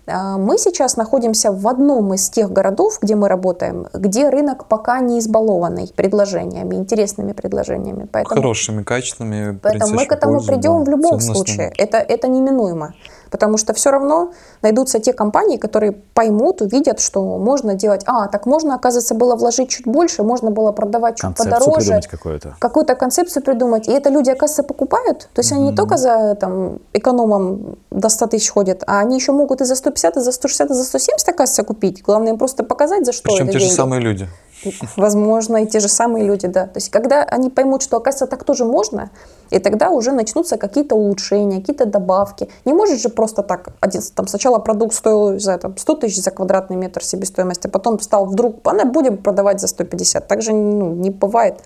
[0.07, 4.99] А, Мы сейчас находимся в одном из тех городов, где мы работаем, где рынок пока
[4.99, 8.07] не избалованный предложениями, интересными предложениями.
[8.11, 9.59] Поэтому Хорошими, качественными.
[9.61, 11.73] Поэтому мы к этому пользу, придем да, в любом случае.
[11.77, 12.93] Это, это неминуемо.
[13.35, 14.31] Потому что все равно
[14.61, 18.01] найдутся те компании, которые поймут, увидят, что можно делать.
[18.05, 21.79] А, так можно, оказывается, было вложить чуть больше, можно было продавать чуть концепцию подороже.
[21.79, 22.55] придумать какую-то.
[22.59, 23.89] Какую-то концепцию придумать.
[23.89, 25.27] И это люди, оказывается, покупают.
[25.33, 29.33] То есть они не только за там, экономом до 100 тысяч ходят, а они еще
[29.33, 32.01] могут и за 150, и за 160, и за 170, оказывается, купить.
[32.01, 33.75] Главное им просто показать, за что Причем это те же деньги.
[33.75, 34.29] самые люди.
[34.95, 36.65] Возможно, и те же самые люди, да.
[36.65, 39.09] То есть, когда они поймут, что, оказывается, так тоже можно,
[39.49, 42.49] и тогда уже начнутся какие-то улучшения, какие-то добавки.
[42.65, 46.31] Не может же просто так, один, там, сначала продукт стоил за там, 100 тысяч за
[46.31, 50.27] квадратный метр себестоимости, а потом стал вдруг, а мы будем продавать за 150.
[50.27, 51.59] Так же ну, не бывает.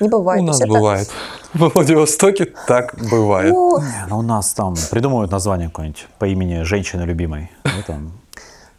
[0.00, 0.42] Не бывает.
[0.42, 1.08] У нас это- бывает.
[1.54, 3.52] В Владивостоке так бывает.
[3.52, 7.50] Ну, Не, ну у нас там придумывают название какое-нибудь по имени женщины любимой.
[7.64, 8.12] Ну, там,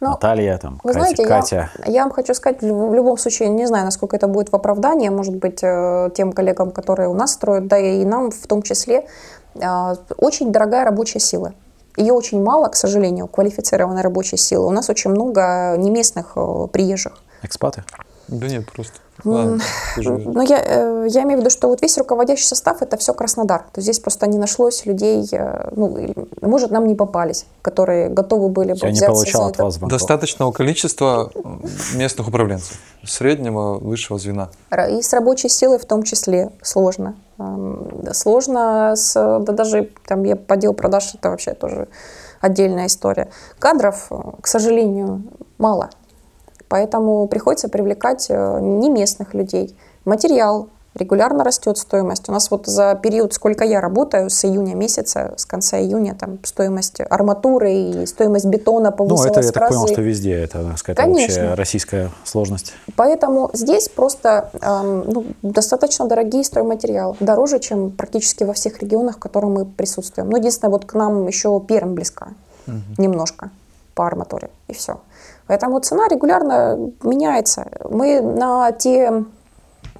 [0.00, 1.70] Ну, Наталья, там, Вы Катя, знаете, я- Катя.
[1.86, 5.08] Я, вам хочу сказать, в, в любом случае, не знаю, насколько это будет в оправдании,
[5.08, 9.06] может быть, э, тем коллегам, которые у нас строят, да и нам в том числе,
[9.54, 11.54] э, очень дорогая рабочая сила.
[11.96, 14.66] Ее очень мало, к сожалению, квалифицированной рабочей силы.
[14.66, 17.14] У нас очень много неместных э, приезжих.
[17.42, 17.84] Экспаты?
[18.28, 18.98] Да нет, просто.
[19.32, 19.60] Ладно,
[19.96, 23.60] Но я, э, я имею в виду, что вот весь руководящий состав это все Краснодар.
[23.60, 25.96] То есть здесь просто не нашлось людей, э, ну,
[26.40, 29.64] может, нам не попались, которые готовы были бы Я не взяться получал за от это.
[29.64, 29.78] вас.
[29.78, 31.30] Достаточного количества
[31.94, 32.78] местных управленцев.
[33.04, 34.50] Среднего, высшего звена.
[34.90, 37.16] И с рабочей силой в том числе сложно.
[38.12, 41.88] Сложно с, да даже там я подел продаж, это вообще тоже
[42.40, 43.28] отдельная история.
[43.58, 45.22] Кадров, э, к сожалению,
[45.58, 45.90] мало.
[46.68, 49.76] Поэтому приходится привлекать э, не местных людей.
[50.04, 52.28] Материал регулярно растет стоимость.
[52.28, 56.38] У нас вот за период, сколько я работаю, с июня месяца, с конца июня, там
[56.42, 60.78] стоимость арматуры и стоимость бетона Ну, повысилась это я так понял, что везде это, так
[60.78, 61.24] сказать, Конечно.
[61.24, 62.72] общая российская сложность.
[62.96, 69.18] Поэтому здесь просто эм, ну, достаточно дорогие стройматериалы, дороже, чем практически во всех регионах, в
[69.18, 70.30] которых мы присутствуем.
[70.30, 72.28] Ну, единственное, вот к нам еще Пермь близка,
[72.98, 73.50] немножко
[73.94, 75.00] по арматуре, и все.
[75.46, 77.66] Поэтому цена регулярно меняется.
[77.88, 79.24] Мы на те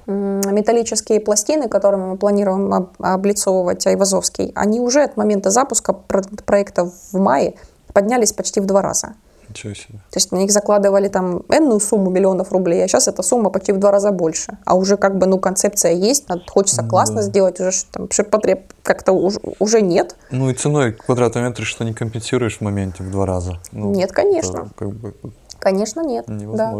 [0.05, 6.85] металлические пластины, которыми мы планируем об- облицовывать Айвазовский, они уже от момента запуска про- проекта
[6.85, 7.55] в мае
[7.93, 9.15] поднялись почти в два раза.
[9.49, 9.99] Ничего себе.
[10.11, 13.71] То есть на них закладывали там энную сумму миллионов рублей, а сейчас эта сумма почти
[13.71, 14.57] в два раза больше.
[14.65, 19.13] А уже как бы, ну, концепция есть, надо- хочется классно сделать, уже там ширпотреб как-то
[19.13, 20.15] уж- уже нет.
[20.31, 23.59] Ну и ценой квадратного метра что не компенсируешь в моменте в два раза.
[23.71, 24.57] Ну, Нет, конечно.
[24.57, 25.13] это как бы
[25.59, 26.25] Конечно, нет.
[26.27, 26.71] да.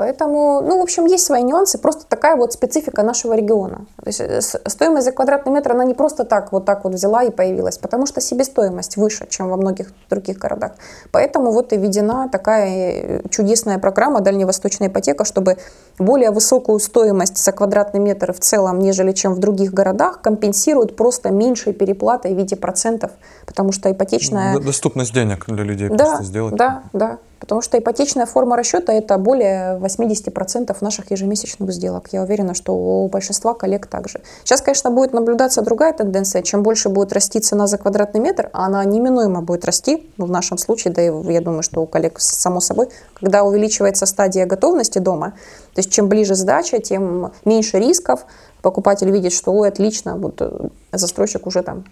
[0.00, 3.84] Поэтому, ну, в общем, есть свои нюансы, просто такая вот специфика нашего региона.
[4.02, 7.22] То есть э, стоимость за квадратный метр, она не просто так вот так вот взяла
[7.22, 10.72] и появилась, потому что себестоимость выше, чем во многих других городах.
[11.12, 15.58] Поэтому вот и введена такая э, чудесная программа «Дальневосточная ипотека», чтобы
[15.98, 21.28] более высокую стоимость за квадратный метр в целом, нежели чем в других городах, компенсируют просто
[21.28, 23.10] меньшей переплатой в виде процентов,
[23.44, 24.58] потому что ипотечная...
[24.60, 26.54] Доступность денег для людей Да, просто сделать.
[26.54, 27.18] да, да.
[27.40, 32.08] Потому что ипотечная форма расчета– это более 80% наших ежемесячных сделок.
[32.12, 34.20] Я уверена, что у большинства коллег также.
[34.44, 36.42] Сейчас, конечно, будет наблюдаться другая тенденция.
[36.42, 40.30] Чем больше будет расти цена за квадратный метр, а она неминуемо будет расти, ну, в
[40.30, 44.98] нашем случае, да и я думаю, что у коллег само собой, когда увеличивается стадия готовности
[44.98, 45.32] дома,
[45.74, 48.26] то есть чем ближе сдача, тем меньше рисков,
[48.60, 51.84] покупатель видит, что ой, отлично, вот э, застройщик уже там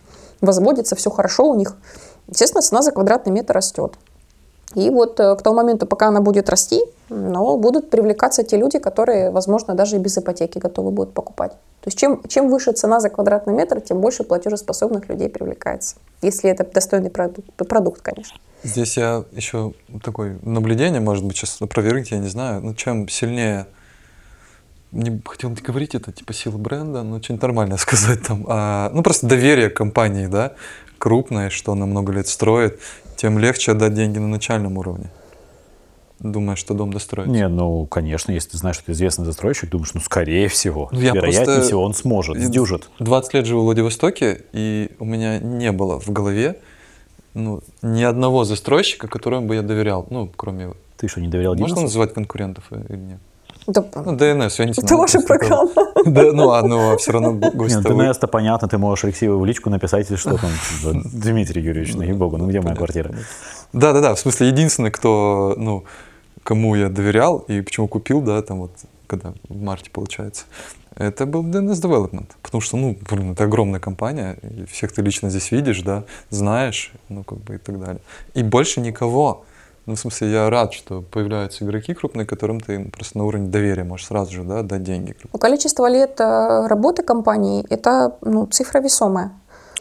[0.43, 1.75] возводится, все хорошо у них.
[2.29, 3.95] Естественно, цена за квадратный метр растет.
[4.75, 8.79] И вот э, к тому моменту, пока она будет расти, но будут привлекаться те люди,
[8.79, 11.53] которые, возможно, даже и без ипотеки готовы будут покупать.
[11.53, 15.97] То есть чем, чем выше цена за квадратный метр, тем больше платежеспособных людей привлекается.
[16.21, 18.39] Если это достойный продукт, продукт конечно.
[18.63, 19.73] Здесь я еще
[20.05, 22.61] такое наблюдение, может быть, сейчас опровергнуть, я не знаю.
[22.61, 23.67] Но чем сильнее
[24.91, 28.45] не хотел не говорить это, типа сила бренда, но что-нибудь нормальное сказать там.
[28.49, 30.53] А, ну, просто доверие компании, да,
[30.99, 32.79] крупное, что она много лет строит,
[33.17, 35.11] тем легче отдать деньги на начальном уровне.
[36.21, 37.29] Думаешь, что дом достроить?
[37.29, 41.01] Не, ну, конечно, если ты знаешь, что ты известный застройщик, думаешь, ну, скорее всего, ну,
[41.01, 42.91] я вероятнее всего, он сможет, сдюжит.
[42.99, 46.59] 20 лет живу в Владивостоке, и у меня не было в голове
[47.35, 50.75] ну, ни одного застройщика, которому бы я доверял, ну, кроме...
[50.97, 53.21] Ты что, не доверял Можно называть конкурентов или нет?
[53.69, 54.87] Да, ну, ДНС, я не знаю.
[54.87, 55.71] Это ваша программа.
[56.07, 59.69] Да, ну ладно, ну, все равно гость Нет, ДНС-то понятно, ты можешь Алексею в личку
[59.69, 60.51] написать, что там,
[61.05, 63.15] Дмитрий Юрьевич, ну ей-богу, ну где моя квартира?
[63.75, 65.85] Да-да-да, в смысле, единственный, кто, ну,
[66.43, 68.71] кому я доверял и почему купил, да, там вот,
[69.07, 70.45] когда в марте получается,
[70.97, 72.29] это был DNS Development.
[72.43, 76.93] Потому что, ну, блин, это огромная компания, и всех ты лично здесь видишь, да, знаешь,
[77.11, 78.01] ну, как бы и так далее.
[78.33, 79.45] И больше никого.
[79.89, 83.85] Ну, в смысле, я рад, что появляются игроки крупные, которым ты просто на уровне доверия
[83.85, 85.17] можешь сразу же да, дать деньги.
[85.33, 89.33] Ну, количество лет э, работы компании– это ну, цифра весомая.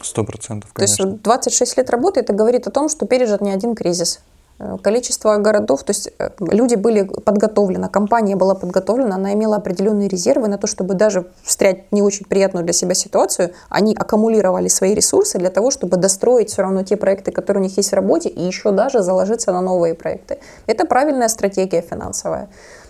[0.02, 1.04] Сто процентов, конечно.
[1.04, 4.22] То есть 26 лет работы– это говорит о том, что пережит не один кризис.
[4.60, 10.08] Э, количество городов, то есть э, люди были подготовлены, компания была подготовлена, она имела определенные
[10.08, 14.96] резервы на то, чтобы даже встрять не очень приятную для себя ситуацию, они аккумулировали свои
[14.96, 18.30] ресурсы для того, чтобы достроить все равно те проекты, которые у них есть в работе,
[18.30, 20.40] и еще даже заложиться на новые проекты.
[20.66, 22.50] Это правильная стратегия финансовая.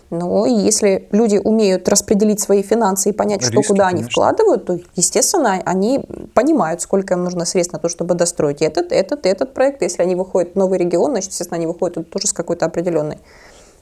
[0.10, 4.05] Но если люди умеют распределить свои финансы и понять, Риски, что куда конечно.
[4.05, 6.03] они вкладывают, то, естественно, они
[6.34, 9.82] понимают, сколько им нужно средств на то, чтобы достроить этот, этот, этот проект.
[9.82, 13.20] Если они выходят в новый регион, значит, естественно, они выходят тоже с какой-то определенной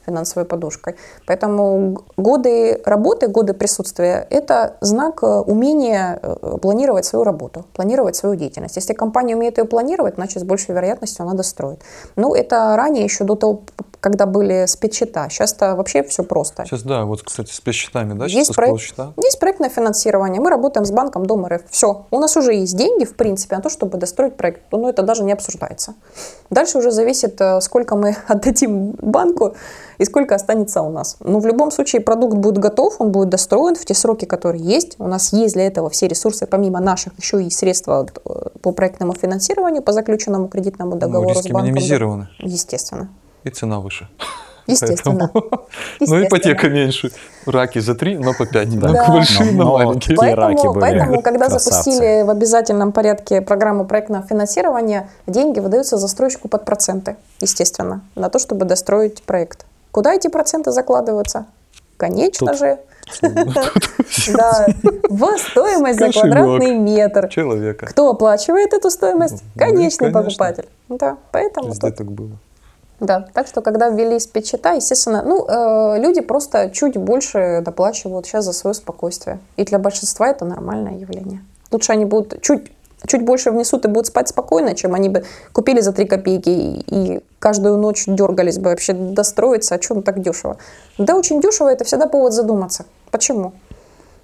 [0.05, 0.95] финансовой подушкой.
[1.26, 8.36] Поэтому годы работы, годы присутствия– это знак э, умения э, планировать свою работу, планировать свою
[8.36, 8.76] деятельность.
[8.76, 11.80] Если компания умеет ее планировать, значит, с большей вероятностью она достроит.
[12.15, 13.61] Ну, это ранее, еще до того,
[14.05, 15.29] когда были спецсчета.
[15.29, 16.63] Сейчас-то вообще все просто.
[16.63, 19.13] Сейчас, да, вот, кстати, спецсчетами, да, есть проект, счета?
[19.17, 20.39] Есть проектное финансирование.
[20.39, 21.63] Мы работаем с банком Дом РФ.
[21.71, 22.05] Все.
[22.11, 24.61] У нас уже есть деньги, в принципе, на то, чтобы достроить проект.
[24.71, 25.95] Но это даже не обсуждается.
[26.51, 29.55] Дальше уже зависит, э, сколько мы отдадим банку,
[29.97, 31.17] и сколько останется у нас.
[31.19, 34.97] Но в любом случае продукт будет готов, он будет достроен в те сроки, которые есть.
[34.99, 39.13] У нас есть для этого все ресурсы, помимо наших, еще и средства э, по проектному
[39.13, 41.73] финансированию, по заключенному кредитному договору ну, риски с банком.
[41.73, 42.27] минимизированы.
[42.37, 43.09] Естественно.
[43.45, 44.09] И цена выше.
[44.67, 45.31] Естественно.
[45.99, 47.11] Ну, ипотека меньше.
[47.45, 48.77] Раки за три, но по пять.
[48.79, 48.91] Да.
[48.91, 49.07] Да.
[49.07, 50.17] Большие, но, но маленькие.
[50.17, 51.69] Поэтому, поэтому когда красавцы.
[51.69, 58.39] запустили в обязательном порядке программу проектного финансирования, деньги выдаются застройщику под проценты, естественно, на то,
[58.39, 59.65] чтобы достроить проект.
[59.91, 61.45] Куда эти проценты закладываются?
[61.97, 62.59] Конечно Тут.
[62.59, 62.79] же,
[64.33, 64.65] да,
[65.09, 67.27] в стоимость за квадратный метр.
[67.29, 67.85] Человека.
[67.85, 69.43] Кто оплачивает эту стоимость?
[69.55, 70.67] Конечный покупатель.
[70.89, 71.69] Да, поэтому.
[71.69, 72.31] Везде так было.
[72.99, 78.45] Да, так что когда ввели спецсчета, естественно, ну, э, люди просто чуть больше доплачивают сейчас
[78.45, 79.39] за свое спокойствие.
[79.57, 81.43] И для большинства это нормальное явление.
[81.71, 82.71] Лучше они будут чуть
[83.07, 87.21] чуть больше внесут и будут спать спокойно, чем они бы купили за 3 копейки и
[87.39, 90.57] каждую ночь дергались бы вообще достроиться, а он так дешево.
[90.97, 92.85] Да, очень дешево, это всегда повод задуматься.
[93.11, 93.53] Почему?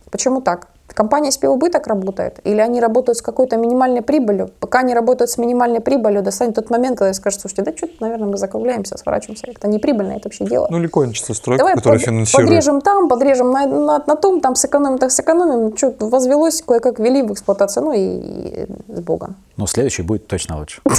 [0.10, 0.68] Почему так?
[0.94, 4.50] Компания спивубыток работает, или они работают с какой-то минимальной прибылью.
[4.60, 8.28] Пока они работают с минимальной прибылью, достанет тот момент, когда скажут, слушайте, да что-то, наверное,
[8.28, 9.48] мы закругляемся, сворачиваемся.
[9.48, 10.68] Это не прибыльное, это вообще дело.
[10.70, 12.48] Ну или кончится стройка, Давай которая под, финансирует.
[12.50, 15.76] подрежем там, подрежем на, на, на том, там сэкономим, так сэкономим.
[15.78, 19.36] Что возвелось, кое-как ввели в эксплуатацию, ну и, и с Богом.
[19.58, 20.82] Но следующий будет точно лучше.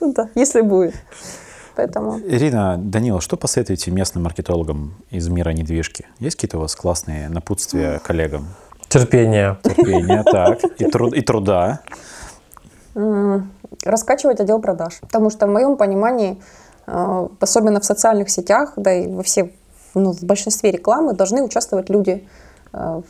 [0.00, 0.94] Да, если будет.
[1.76, 2.18] Поэтому...
[2.20, 6.06] Ирина, Данила, что посоветуете местным маркетологам из мира недвижки?
[6.18, 8.46] Есть какие-то у вас классные напутствия коллегам?
[8.90, 9.56] Терпение.
[9.62, 10.58] Терпение, так.
[10.78, 11.80] И, труд, и труда.
[13.84, 14.98] Раскачивать отдел продаж.
[15.00, 16.42] Потому что в моем понимании,
[16.88, 19.52] э, особенно в социальных сетях, да и во все,
[19.94, 22.26] ну, в большинстве рекламы должны участвовать люди,
[22.72, 23.02] э,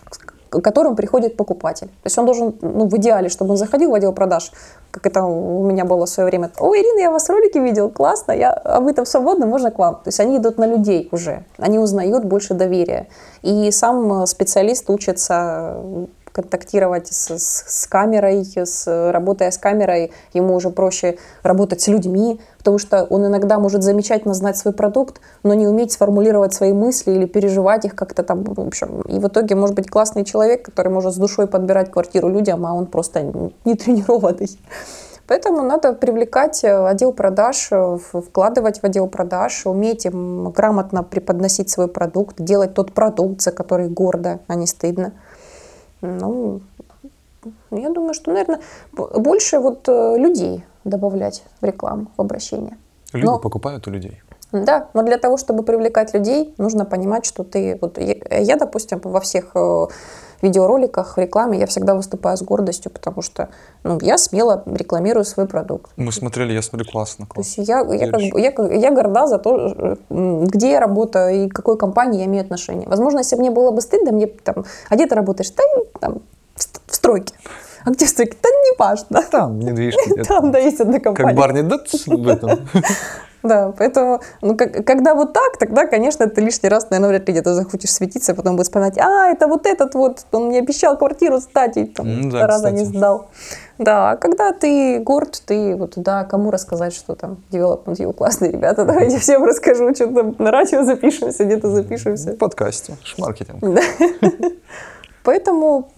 [0.51, 1.87] к которым приходит покупатель.
[1.87, 4.53] То есть он должен, ну, в идеале, чтобы он заходил в отдел продаж,
[4.91, 6.51] как это у меня было в свое время.
[6.59, 9.79] О, Ирина, я вас в ролике видел, классно, я, а вы там свободны, можно к
[9.79, 9.95] вам.
[9.95, 13.07] То есть они идут на людей уже, они узнают больше доверия.
[13.43, 15.77] И сам специалист учится
[16.33, 22.41] контактировать с, с, с камерой, с, работая с камерой, ему уже проще работать с людьми,
[22.59, 27.13] потому что он иногда может замечательно знать свой продукт, но не уметь сформулировать свои мысли
[27.13, 29.01] или переживать их как-то там, в общем.
[29.03, 32.75] И в итоге может быть классный человек, который может с душой подбирать квартиру людям, а
[32.75, 33.23] он просто
[33.65, 34.49] не тренированный.
[35.31, 41.71] Поэтому надо привлекать э, отдел продаж, э, вкладывать в отдел продаж, уметь им грамотно преподносить
[41.71, 45.13] свой продукт, делать тот продукт, за который гордо, а не стыдно.
[46.01, 46.61] Ну,
[47.71, 48.61] я думаю, что, наверное,
[48.93, 52.77] больше вот э, людей добавлять в рекламу, в обращение.
[53.13, 54.23] Люди но, покупают у людей.
[54.53, 57.79] Да, но для того, чтобы привлекать людей, нужно понимать, что ты...
[57.81, 59.53] Вот я, я допустим, во всех
[60.43, 63.49] видеороликах, рекламе я всегда выступаю с гордостью, потому что
[63.83, 65.91] ну, я смело рекламирую свой продукт.
[65.97, 67.27] Мы смотрели, я смотрю, классно.
[67.27, 67.55] классно.
[67.55, 71.55] То есть я, я, как, я, я горда за то, где я работаю и к
[71.55, 72.89] какой компании я имею отношение.
[72.89, 75.51] Возможно, если бы мне было бы стыдно, мне там, а где ты работаешь?
[75.51, 75.63] Да,
[76.01, 76.23] там,
[76.87, 77.35] в стройке.
[77.85, 78.37] А где стройки?
[78.43, 79.23] Да не важно.
[79.31, 80.23] Там недвижки.
[80.29, 81.29] Там, да, есть одна компания.
[81.29, 82.69] Как Барни Дэтс в этом.
[83.43, 87.33] Да, поэтому, ну, как, когда вот так, тогда, конечно, ты лишний раз, наверное, вряд ли
[87.33, 91.39] где-то захочешь светиться, потом будешь вспоминать, а, это вот этот вот, он мне обещал квартиру
[91.39, 92.81] сдать, и там, mm, да, раза кстати.
[92.81, 93.29] не сдал.
[93.79, 98.53] Да, а когда ты горд, ты вот, да, кому рассказать, что там Development You классные
[98.53, 102.33] ребята, давайте всем расскажу, что там на радио запишемся, где-то запишемся.
[102.33, 103.63] В подкасте, шмаркетинг.
[105.23, 105.89] Поэтому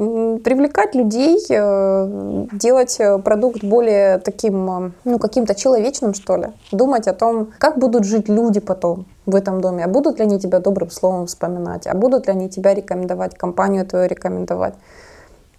[0.44, 6.46] привлекать людей, э, делать э, продукт более таким, э, ну, каким-то человечным, что ли.
[6.72, 9.84] Думать о том, как будут жить люди потом в этом доме.
[9.84, 11.86] А будут ли они тебя добрым словом вспоминать?
[11.86, 14.74] А будут ли они тебя рекомендовать, компанию твою рекомендовать?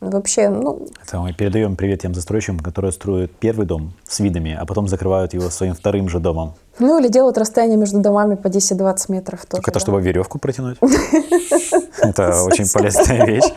[0.09, 0.87] Вообще, ну...
[1.01, 5.33] Это мы передаем привет тем застройщикам, которые строят первый дом с видами, а потом закрывают
[5.33, 6.53] его своим вторым же домом.
[6.79, 9.61] Ну, или делают расстояние между домами по 10-20 метров тоже.
[9.61, 10.77] Только это, чтобы веревку протянуть.
[12.01, 13.51] Это очень полезная вещь.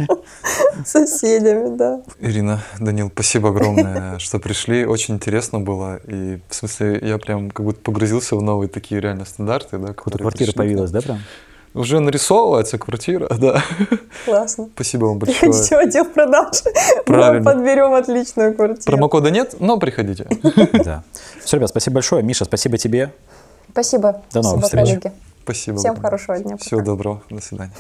[0.84, 2.02] Соседями, да.
[2.20, 4.84] Ирина, Данил, спасибо огромное, что пришли.
[4.84, 5.96] Очень интересно было.
[6.06, 9.78] И в смысле, я прям как будто погрузился в новые такие реально стандарты.
[9.78, 11.18] Да, Какая-то квартира появилась, да, прям?
[11.76, 13.62] Уже нарисовывается квартира, да.
[14.24, 14.68] Классно.
[14.74, 15.52] Спасибо вам большое.
[15.52, 16.62] Еще отдел продаж.
[17.04, 17.38] Правильно.
[17.38, 18.84] Мы подберем отличную квартиру.
[18.86, 20.26] Промокода нет, но приходите.
[20.84, 21.02] Да.
[21.44, 22.22] Все, ребят, спасибо большое.
[22.22, 23.12] Миша, спасибо тебе.
[23.72, 24.22] Спасибо.
[24.32, 25.00] До новых встреч.
[25.44, 25.78] Спасибо.
[25.78, 26.56] Всем хорошего дня.
[26.56, 27.22] Всего доброго.
[27.30, 27.72] До свидания.